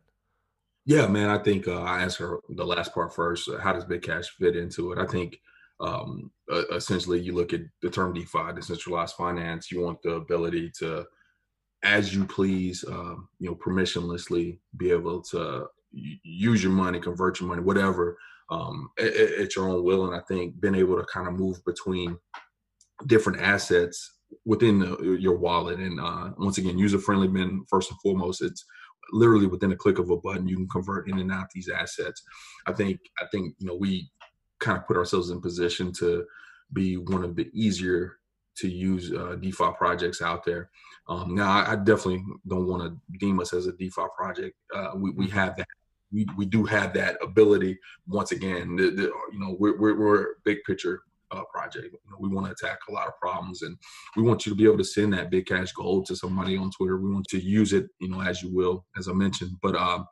Yeah, 0.86 1.06
man, 1.06 1.30
I 1.30 1.38
think 1.38 1.68
uh, 1.68 1.82
I 1.82 2.02
answer 2.02 2.40
the 2.48 2.66
last 2.66 2.92
part 2.92 3.14
first. 3.14 3.48
How 3.62 3.72
does 3.72 3.84
Bitcash 3.84 4.26
fit 4.38 4.56
into 4.56 4.92
it? 4.92 4.98
I 4.98 5.06
think 5.06 5.40
um, 5.80 6.30
essentially 6.72 7.20
you 7.20 7.34
look 7.34 7.52
at 7.52 7.60
the 7.82 7.90
term 7.90 8.12
DeFi, 8.12 8.52
decentralized 8.54 9.14
finance. 9.14 9.70
You 9.70 9.80
want 9.80 10.02
the 10.02 10.14
ability 10.14 10.72
to 10.78 11.06
as 11.84 12.14
you 12.14 12.24
please, 12.24 12.84
um, 12.88 13.28
you 13.38 13.48
know, 13.48 13.54
permissionlessly 13.54 14.58
be 14.76 14.90
able 14.90 15.20
to 15.22 15.66
use 15.92 16.62
your 16.62 16.72
money, 16.72 16.98
convert 16.98 17.38
your 17.38 17.48
money, 17.48 17.62
whatever, 17.62 18.18
um, 18.50 18.88
at, 18.98 19.14
at, 19.14 19.54
your 19.54 19.68
own 19.68 19.84
will. 19.84 20.06
And 20.06 20.16
I 20.16 20.20
think 20.26 20.60
being 20.60 20.74
able 20.74 20.96
to 20.96 21.04
kind 21.04 21.28
of 21.28 21.34
move 21.34 21.64
between 21.64 22.18
different 23.06 23.40
assets 23.40 24.18
within 24.44 24.80
the, 24.80 25.18
your 25.20 25.36
wallet, 25.36 25.78
and 25.78 26.00
uh, 26.00 26.30
once 26.38 26.58
again, 26.58 26.78
user 26.78 26.98
friendly. 26.98 27.28
Been 27.28 27.64
first 27.68 27.90
and 27.90 28.00
foremost, 28.00 28.42
it's 28.42 28.64
literally 29.12 29.46
within 29.46 29.72
a 29.72 29.76
click 29.76 29.98
of 29.98 30.10
a 30.10 30.16
button 30.16 30.48
you 30.48 30.56
can 30.56 30.68
convert 30.68 31.08
in 31.08 31.18
and 31.18 31.30
out 31.30 31.50
these 31.54 31.68
assets. 31.68 32.22
I 32.66 32.72
think 32.72 33.00
I 33.20 33.26
think 33.30 33.54
you 33.58 33.66
know 33.66 33.76
we 33.76 34.10
kind 34.60 34.78
of 34.78 34.86
put 34.86 34.96
ourselves 34.96 35.30
in 35.30 35.40
position 35.40 35.92
to 35.98 36.24
be 36.72 36.96
one 36.96 37.24
of 37.24 37.36
the 37.36 37.50
easier 37.52 38.18
to 38.56 38.68
use 38.68 39.12
uh, 39.12 39.36
DeFi 39.40 39.72
projects 39.76 40.22
out 40.22 40.44
there. 40.44 40.70
Um, 41.08 41.34
now, 41.34 41.50
I, 41.50 41.72
I, 41.72 41.76
definitely 41.76 42.24
don't 42.46 42.66
want 42.66 42.82
to 42.82 43.18
deem 43.18 43.38
us 43.40 43.52
as 43.52 43.66
a 43.66 43.72
DeFi 43.72 44.06
project. 44.16 44.56
Uh, 44.74 44.92
we, 44.94 45.10
we 45.10 45.26
mm-hmm. 45.26 45.36
have 45.36 45.56
that. 45.56 45.68
We, 46.12 46.26
we 46.36 46.46
do 46.46 46.64
have 46.64 46.94
that 46.94 47.18
ability. 47.22 47.78
Once 48.06 48.32
again, 48.32 48.76
the, 48.76 48.90
the, 48.90 49.02
you 49.32 49.38
know, 49.38 49.56
we're, 49.58 49.76
we're, 49.78 49.98
we're 49.98 50.22
a 50.22 50.34
big 50.44 50.58
picture 50.64 51.02
uh, 51.30 51.42
project. 51.52 51.92
You 51.92 52.10
know, 52.10 52.16
we 52.20 52.28
want 52.28 52.46
to 52.46 52.52
attack 52.52 52.78
a 52.88 52.92
lot 52.92 53.08
of 53.08 53.18
problems, 53.18 53.62
and 53.62 53.76
we 54.16 54.22
want 54.22 54.46
you 54.46 54.52
to 54.52 54.56
be 54.56 54.64
able 54.64 54.78
to 54.78 54.84
send 54.84 55.12
that 55.12 55.30
Bitcash 55.30 55.74
gold 55.74 56.06
to 56.06 56.16
somebody 56.16 56.56
on 56.56 56.70
Twitter. 56.70 56.98
We 56.98 57.12
want 57.12 57.26
to 57.28 57.40
use 57.40 57.72
it, 57.72 57.88
you 57.98 58.08
know, 58.08 58.20
as 58.20 58.42
you 58.42 58.54
will, 58.54 58.86
as 58.96 59.08
I 59.08 59.12
mentioned. 59.12 59.56
But 59.60 59.74
um, 59.74 60.06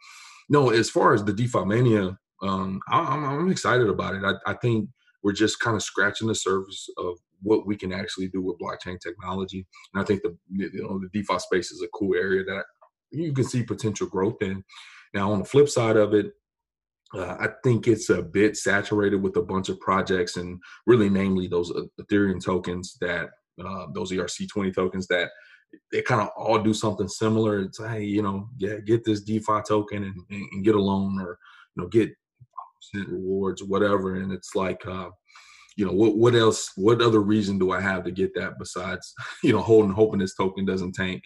no, 0.49 0.71
as 0.71 0.91
far 0.91 1.15
as 1.15 1.25
the 1.25 1.33
DeFi 1.33 1.65
mania, 1.65 2.19
um, 2.43 2.81
I, 2.89 3.01
I'm, 3.01 3.25
I'm 3.25 3.51
excited 3.51 3.89
about 3.89 4.15
it. 4.15 4.25
I, 4.25 4.51
I 4.51 4.55
think 4.55 4.89
we're 5.23 5.33
just 5.33 5.61
kind 5.61 5.77
of 5.77 5.83
scratching 5.83 6.29
the 6.29 6.35
surface 6.35 6.89
of 6.99 7.19
what 7.43 7.67
we 7.67 7.77
can 7.77 7.93
actually 7.93 8.29
do 8.29 8.43
with 8.43 8.59
blockchain 8.59 9.01
technology. 9.01 9.67
And 9.95 10.03
I 10.03 10.07
think 10.07 10.23
the 10.23 10.37
you 10.49 10.71
know 10.83 11.01
the 11.01 11.09
DeFi 11.13 11.39
space 11.39 11.71
is 11.71 11.83
a 11.83 11.89
cool 11.89 12.15
area 12.15 12.45
that 12.45 12.65
you 13.11 13.33
can 13.33 13.45
see 13.45 13.63
potential 13.63 14.07
growth 14.07 14.41
in. 14.41 14.65
Now 15.15 15.33
on 15.33 15.41
the 15.41 15.45
flip 15.45 15.69
side 15.69 15.97
of 15.97 16.15
it, 16.15 16.33
uh, 17.15 17.37
I 17.39 17.49
think 17.63 17.87
it's 17.87 18.09
a 18.09 18.23
bit 18.23 18.57
saturated 18.57 19.23
with 19.23 19.37
a 19.37 19.43
bunch 19.43 19.69
of 19.69 19.79
projects, 19.81 20.37
and 20.37 20.59
really, 20.87 21.11
namely 21.11 21.47
those 21.47 21.71
uh, 21.71 21.83
Ethereum 22.01 22.43
tokens 22.43 22.97
that 23.01 23.31
uh, 23.63 23.87
those 23.95 24.13
ERC20 24.13 24.75
tokens 24.75 25.07
that 25.09 25.31
they 25.91 26.03
kind 26.03 26.21
of 26.21 26.29
all 26.37 26.59
do 26.59 26.73
something 26.73 27.09
similar. 27.09 27.61
It's 27.61 27.79
hey, 27.79 28.05
you 28.05 28.23
know, 28.23 28.49
yeah, 28.57 28.77
get 28.79 29.05
this 29.05 29.23
DeFi 29.23 29.61
token 29.69 30.05
and, 30.05 30.17
and, 30.31 30.49
and 30.53 30.65
get 30.65 30.75
a 30.75 30.81
loan, 30.81 31.21
or 31.21 31.39
you 31.77 31.83
know, 31.83 31.89
get 31.89 32.11
rewards, 32.95 33.63
whatever. 33.63 34.17
And 34.17 34.33
it's 34.33 34.55
like, 34.55 34.85
uh, 34.87 35.11
you 35.77 35.87
know, 35.87 35.93
what 35.93 36.17
what 36.17 36.35
else? 36.35 36.71
What 36.77 37.01
other 37.01 37.21
reason 37.21 37.59
do 37.59 37.73
I 37.73 37.81
have 37.81 38.05
to 38.05 38.11
get 38.11 38.35
that 38.35 38.59
besides, 38.59 39.13
you 39.43 39.53
know, 39.53 39.61
holding 39.61 39.93
hoping 39.93 40.21
this 40.21 40.35
token 40.35 40.65
doesn't 40.65 40.95
tank 40.95 41.23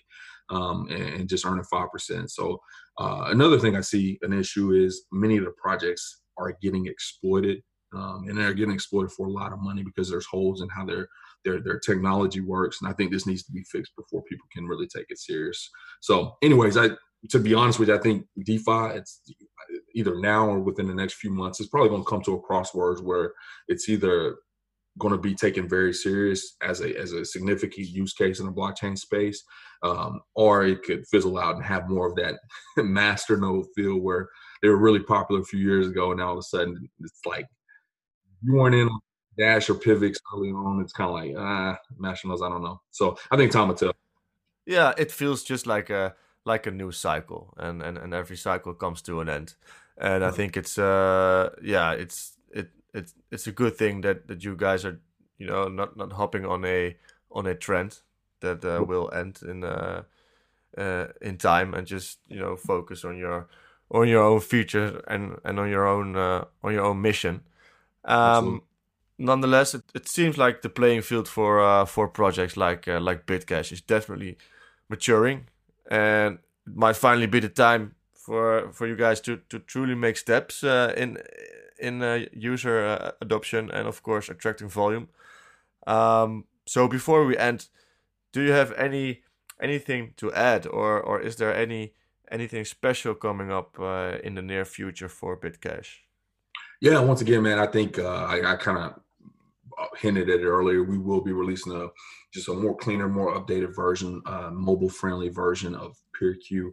um, 0.51 0.89
and, 0.91 1.21
and, 1.21 1.29
just 1.29 1.45
earning 1.45 1.65
five 1.65 1.91
percent? 1.93 2.31
So 2.31 2.61
uh, 2.99 3.25
another 3.29 3.59
thing 3.59 3.77
I 3.77 3.81
see 3.81 4.19
an 4.23 4.33
issue 4.33 4.73
is 4.73 5.05
many 5.13 5.37
of 5.37 5.45
the 5.45 5.53
projects 5.53 6.23
are 6.39 6.57
getting 6.63 6.87
exploited, 6.87 7.63
um, 7.95 8.27
and 8.29 8.39
they're 8.39 8.55
getting 8.55 8.75
exploited 8.75 9.13
for 9.13 9.27
a 9.27 9.33
lot 9.33 9.53
of 9.53 9.61
money 9.61 9.83
because 9.83 10.09
there's 10.09 10.27
holes 10.27 10.63
in 10.63 10.69
how 10.69 10.85
their 10.85 11.09
their 11.45 11.61
their 11.61 11.79
technology 11.79 12.41
works, 12.41 12.79
and 12.81 12.91
I 12.91 12.95
think 12.95 13.11
this 13.11 13.27
needs 13.27 13.45
to 13.45 13.53
be 13.53 13.65
fixed 13.71 13.93
before 13.97 14.23
people 14.23 14.47
can 14.53 14.67
really 14.67 14.87
take 14.87 15.07
it 15.09 15.19
serious. 15.19 15.71
So, 16.01 16.37
anyways, 16.43 16.77
I 16.77 16.91
to 17.31 17.39
be 17.39 17.55
honest 17.55 17.79
with 17.79 17.89
you, 17.89 17.97
I 17.97 17.99
think 17.99 18.27
DeFi 18.43 18.97
it's 18.97 19.21
either 19.95 20.21
now 20.21 20.47
or 20.47 20.61
within 20.61 20.87
the 20.87 20.95
next 20.95 21.15
few 21.15 21.31
months, 21.31 21.59
it's 21.59 21.71
probably 21.71 21.89
going 21.89 22.05
to 22.05 22.09
come 22.09 22.23
to 22.23 22.35
a 22.35 22.41
crossroads 22.41 23.01
where 23.01 23.33
it's 23.69 23.89
either 23.89 24.37
going 24.99 25.13
to 25.13 25.19
be 25.19 25.35
taken 25.35 25.69
very 25.69 25.93
serious 25.93 26.57
as 26.63 26.81
a 26.81 26.99
as 26.99 27.13
a 27.13 27.25
significant 27.25 27.89
use 27.89 28.13
case 28.13 28.41
in 28.41 28.47
the 28.47 28.53
blockchain 28.53 28.97
space, 28.99 29.43
um, 29.83 30.21
or 30.35 30.65
it 30.65 30.83
could 30.83 31.07
fizzle 31.09 31.39
out 31.39 31.57
and 31.57 31.65
have 31.65 31.89
more 31.89 32.07
of 32.07 32.15
that 32.17 32.37
master 32.77 33.37
node 33.37 33.67
feel 33.75 33.99
where 33.99 34.29
they 34.63 34.69
were 34.69 34.77
really 34.77 35.01
popular 35.01 35.41
a 35.41 35.45
few 35.45 35.61
years 35.61 35.89
ago, 35.89 36.11
and 36.11 36.21
now 36.21 36.29
all 36.29 36.33
of 36.33 36.39
a 36.39 36.43
sudden 36.43 36.89
it's 37.01 37.21
like 37.27 37.47
you 38.43 38.55
weren't 38.55 38.75
in 38.75 38.89
Dash 39.39 39.69
or 39.69 39.75
Pivx 39.75 40.17
early 40.35 40.51
on. 40.51 40.81
It's 40.81 40.93
kind 40.93 41.09
of 41.09 41.15
like 41.15 41.35
ah, 41.39 41.79
master 41.99 42.29
nodes. 42.29 42.43
I 42.43 42.49
don't 42.49 42.63
know. 42.63 42.81
So 42.91 43.19
I 43.31 43.37
think 43.37 43.53
Tom 43.53 43.69
will 43.69 43.75
tell. 43.75 43.93
Yeah, 44.65 44.95
it 44.99 45.13
feels 45.13 45.45
just 45.45 45.67
like 45.67 45.91
a 45.91 46.15
like 46.47 46.67
a 46.67 46.71
new 46.71 46.93
cycle, 46.93 47.53
and 47.59 47.83
and, 47.83 47.99
and 47.99 48.15
every 48.15 48.37
cycle 48.37 48.75
comes 48.75 49.03
to 49.03 49.21
an 49.21 49.29
end. 49.29 49.55
And 49.99 50.25
I 50.25 50.31
think 50.31 50.57
it's 50.57 50.79
uh 50.79 51.51
yeah 51.63 51.93
it's 51.93 52.37
it 52.51 52.71
it's 52.95 53.15
it's 53.31 53.47
a 53.47 53.53
good 53.53 53.77
thing 53.77 54.03
that 54.03 54.29
that 54.29 54.45
you 54.45 54.57
guys 54.57 54.85
are 54.85 55.01
you 55.39 55.47
know 55.47 55.69
not 55.69 55.97
not 55.97 56.13
hopping 56.13 56.47
on 56.47 56.65
a 56.65 56.97
on 57.31 57.47
a 57.47 57.55
trend 57.55 58.01
that 58.41 58.65
uh, 58.65 58.85
will 58.87 59.11
end 59.13 59.41
in 59.43 59.65
uh, 59.65 60.03
uh 60.79 61.07
in 61.21 61.39
time 61.39 61.75
and 61.75 61.87
just 61.87 62.19
you 62.29 62.39
know 62.39 62.57
focus 62.57 63.05
on 63.05 63.17
your 63.17 63.49
on 63.91 64.09
your 64.09 64.23
own 64.23 64.41
future 64.41 65.03
and 65.09 65.39
and 65.45 65.59
on 65.59 65.71
your 65.71 65.87
own 65.87 66.17
uh, 66.17 66.45
on 66.63 66.73
your 66.73 66.85
own 66.85 67.01
mission. 67.01 67.41
Um, 68.05 68.63
nonetheless, 69.19 69.75
it, 69.75 69.83
it 69.95 70.09
seems 70.09 70.37
like 70.39 70.63
the 70.63 70.69
playing 70.69 71.03
field 71.03 71.29
for 71.29 71.61
uh, 71.61 71.85
for 71.85 72.09
projects 72.09 72.57
like 72.57 72.89
uh, 72.89 73.01
like 73.01 73.27
Bitcash 73.27 73.73
is 73.73 73.81
definitely 73.81 74.37
maturing, 74.89 75.49
and 75.91 76.39
it 76.67 76.77
might 76.77 76.97
finally 76.97 77.27
be 77.27 77.41
the 77.41 77.49
time 77.49 77.95
for 78.15 78.73
for 78.73 78.87
you 78.87 78.97
guys 78.97 79.21
to 79.21 79.37
to 79.49 79.59
truly 79.59 79.95
make 79.95 80.17
steps 80.17 80.65
uh, 80.65 80.93
in 80.97 81.19
in 81.79 82.03
uh, 82.03 82.27
user 82.33 82.85
uh, 82.85 83.11
adoption 83.21 83.71
and 83.71 83.87
of 83.87 84.03
course 84.03 84.29
attracting 84.29 84.69
volume. 84.69 85.09
Um, 85.87 86.45
so 86.67 86.89
before 86.89 87.25
we 87.25 87.37
end, 87.37 87.69
do 88.33 88.43
you 88.43 88.53
have 88.53 88.73
any 88.73 89.23
anything 89.61 90.15
to 90.17 90.33
add, 90.33 90.67
or 90.67 91.01
or 91.01 91.21
is 91.21 91.37
there 91.37 91.55
any 91.55 91.93
anything 92.31 92.65
special 92.65 93.15
coming 93.15 93.53
up 93.53 93.79
uh, 93.79 94.19
in 94.25 94.35
the 94.35 94.43
near 94.43 94.65
future 94.65 95.09
for 95.09 95.37
Bitcash? 95.37 96.01
Yeah, 96.81 97.01
once 97.01 97.23
again, 97.23 97.43
man, 97.43 97.59
I 97.59 97.67
think 97.67 97.99
uh, 97.99 98.27
I, 98.29 98.53
I 98.53 98.57
kind 98.57 98.79
of 98.79 99.01
hinted 99.99 100.31
at 100.31 100.41
it 100.41 100.45
earlier. 100.45 100.83
We 100.83 100.99
will 100.99 101.21
be 101.21 101.33
releasing 101.33 101.73
a 101.73 101.89
just 102.33 102.49
a 102.49 102.55
more 102.55 102.77
cleaner, 102.77 103.09
more 103.09 103.35
updated 103.35 103.75
version, 103.75 104.23
uh, 104.27 104.51
mobile 104.53 104.89
friendly 104.89 105.29
version 105.29 105.75
of 105.75 105.97
PeerQ, 106.21 106.71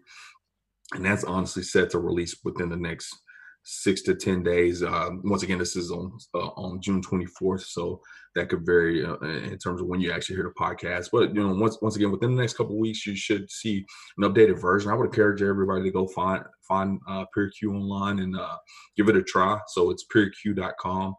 and 0.93 1.05
that's 1.05 1.23
honestly 1.23 1.63
set 1.63 1.91
to 1.91 1.99
release 1.99 2.35
within 2.43 2.69
the 2.69 2.77
next 2.77 3.15
six 3.63 4.01
to 4.03 4.15
ten 4.15 4.43
days. 4.43 4.83
Uh, 4.83 5.09
once 5.23 5.43
again, 5.43 5.59
this 5.59 5.75
is 5.75 5.91
on 5.91 6.17
uh, 6.33 6.49
on 6.55 6.81
June 6.81 7.01
24th, 7.01 7.61
so 7.61 8.01
that 8.35 8.49
could 8.49 8.65
vary 8.65 9.05
uh, 9.05 9.15
in 9.21 9.57
terms 9.57 9.81
of 9.81 9.87
when 9.87 10.01
you 10.01 10.11
actually 10.11 10.35
hear 10.35 10.45
the 10.45 10.63
podcast. 10.63 11.09
But 11.11 11.33
you 11.35 11.41
know, 11.41 11.53
once 11.53 11.77
once 11.81 11.95
again, 11.95 12.11
within 12.11 12.35
the 12.35 12.41
next 12.41 12.55
couple 12.55 12.77
weeks, 12.77 13.05
you 13.05 13.15
should 13.15 13.49
see 13.49 13.85
an 14.17 14.29
updated 14.29 14.59
version. 14.59 14.91
I 14.91 14.95
would 14.95 15.05
encourage 15.05 15.41
everybody 15.41 15.83
to 15.83 15.91
go 15.91 16.07
find 16.07 16.43
find 16.67 16.99
uh, 17.07 17.25
PeerQ 17.35 17.75
online 17.75 18.19
and 18.19 18.37
uh, 18.37 18.57
give 18.97 19.09
it 19.09 19.17
a 19.17 19.23
try. 19.23 19.59
So 19.67 19.91
it's 19.91 20.05
peerq.com. 20.13 21.15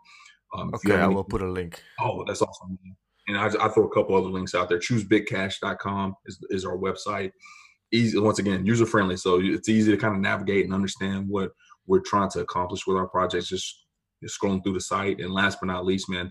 Um, 0.55 0.71
okay, 0.75 0.97
I 0.97 1.07
will 1.07 1.25
put 1.25 1.43
a 1.43 1.51
link. 1.51 1.83
Oh, 2.01 2.25
that's 2.27 2.43
awesome. 2.43 2.79
And 3.27 3.37
I, 3.37 3.47
I 3.47 3.69
throw 3.69 3.87
a 3.87 3.95
couple 3.95 4.17
other 4.17 4.29
links 4.29 4.55
out 4.55 4.69
there. 4.69 4.79
ChooseBitcash.com 4.79 6.14
is, 6.27 6.38
is 6.51 6.64
our 6.64 6.77
website. 6.77 7.33
Easy, 7.93 8.19
once 8.19 8.38
again, 8.38 8.67
user 8.67 8.87
friendly. 8.87 9.17
So 9.17 9.40
it's 9.43 9.69
easy 9.69 9.90
to 9.90 9.97
kind 9.97 10.14
of 10.14 10.21
navigate 10.21 10.64
and 10.64 10.75
understand 10.75 11.29
what 11.29 11.53
we're 11.87 12.01
trying 12.01 12.31
to 12.31 12.40
accomplish 12.40 12.87
with 12.87 12.97
our 12.97 13.09
projects. 13.09 13.49
Just, 13.49 13.85
just 14.23 14.40
scrolling 14.40 14.62
through 14.62 14.75
the 14.75 14.81
site. 14.81 15.21
And 15.21 15.33
last 15.33 15.59
but 15.61 15.67
not 15.67 15.87
least, 15.87 16.11
man, 16.11 16.31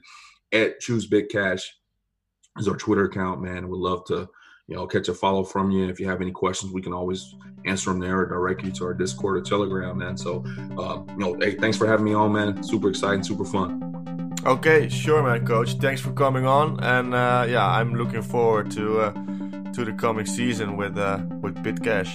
at 0.52 0.80
Choose 0.80 1.10
Bitcash 1.10 1.64
is 2.60 2.68
our 2.68 2.78
Twitter 2.78 3.06
account, 3.06 3.42
man. 3.42 3.68
We'd 3.68 3.78
love 3.80 4.06
to, 4.06 4.30
you 4.68 4.76
know, 4.76 4.86
catch 4.86 5.08
a 5.10 5.14
follow 5.14 5.44
from 5.44 5.72
you. 5.72 5.88
If 5.90 6.00
you 6.00 6.08
have 6.08 6.22
any 6.22 6.32
questions, 6.32 6.74
we 6.74 6.82
can 6.82 6.94
always 6.94 7.36
answer 7.66 7.90
them 7.90 8.00
there 8.00 8.20
or 8.20 8.28
direct 8.28 8.64
you 8.64 8.72
to 8.72 8.86
our 8.86 8.94
Discord 8.94 9.38
or 9.38 9.42
Telegram, 9.42 9.98
man. 9.98 10.16
So, 10.16 10.44
uh, 10.78 11.02
you 11.10 11.18
know, 11.18 11.34
hey, 11.40 11.56
thanks 11.56 11.78
for 11.78 11.88
having 11.88 12.06
me 12.06 12.14
on, 12.14 12.34
man. 12.34 12.64
Super 12.64 12.90
exciting, 12.90 13.24
super 13.24 13.46
fun. 13.46 13.93
Okay, 14.46 14.90
sure, 14.90 15.24
man, 15.24 15.48
coach. 15.48 15.76
Thanks 15.76 16.02
for 16.02 16.12
coming 16.12 16.46
on, 16.46 16.78
and 16.84 17.14
uh, 17.14 17.46
yeah, 17.48 17.66
I'm 17.66 17.96
looking 17.96 18.22
forward 18.22 18.72
to 18.72 19.00
uh, 19.00 19.12
to 19.72 19.86
the 19.86 19.94
coming 19.94 20.26
season 20.26 20.76
with 20.76 20.98
uh, 20.98 21.20
with 21.42 21.56
Bitcash. 21.64 22.12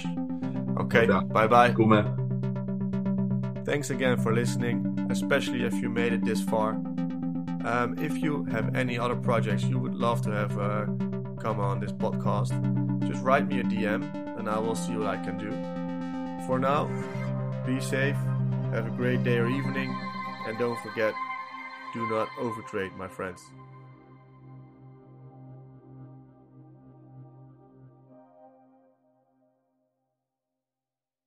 Okay, 0.79 1.07
bye 1.07 1.47
bye. 1.47 1.71
Cool, 1.71 1.87
man. 1.87 3.63
Thanks 3.65 3.89
again 3.89 4.19
for 4.19 4.31
listening, 4.31 5.07
especially 5.09 5.63
if 5.63 5.73
you 5.81 5.89
made 5.89 6.13
it 6.13 6.23
this 6.23 6.43
far. 6.43 6.73
Um, 7.65 7.95
if 7.97 8.15
you 8.21 8.43
have 8.45 8.75
any 8.75 8.99
other 8.99 9.15
projects 9.15 9.63
you 9.63 9.79
would 9.79 9.95
love 9.95 10.21
to 10.21 10.29
have 10.29 10.55
uh, 10.59 10.85
come 11.41 11.59
on 11.59 11.79
this 11.79 11.91
podcast, 11.91 12.51
just 13.07 13.23
write 13.23 13.47
me 13.47 13.59
a 13.59 13.63
DM 13.63 14.37
and 14.37 14.47
I 14.47 14.59
will 14.59 14.75
see 14.75 14.95
what 14.95 15.07
I 15.07 15.17
can 15.17 15.39
do. 15.39 15.49
For 16.45 16.59
now, 16.59 16.85
be 17.65 17.79
safe, 17.79 18.15
have 18.71 18.85
a 18.85 18.93
great 18.95 19.23
day 19.23 19.39
or 19.39 19.47
evening, 19.49 19.97
and 20.45 20.59
don't 20.59 20.79
forget 20.81 21.15
do 21.93 22.07
not 22.07 22.29
overtrade, 22.37 22.95
my 22.97 23.07
friends. 23.07 23.49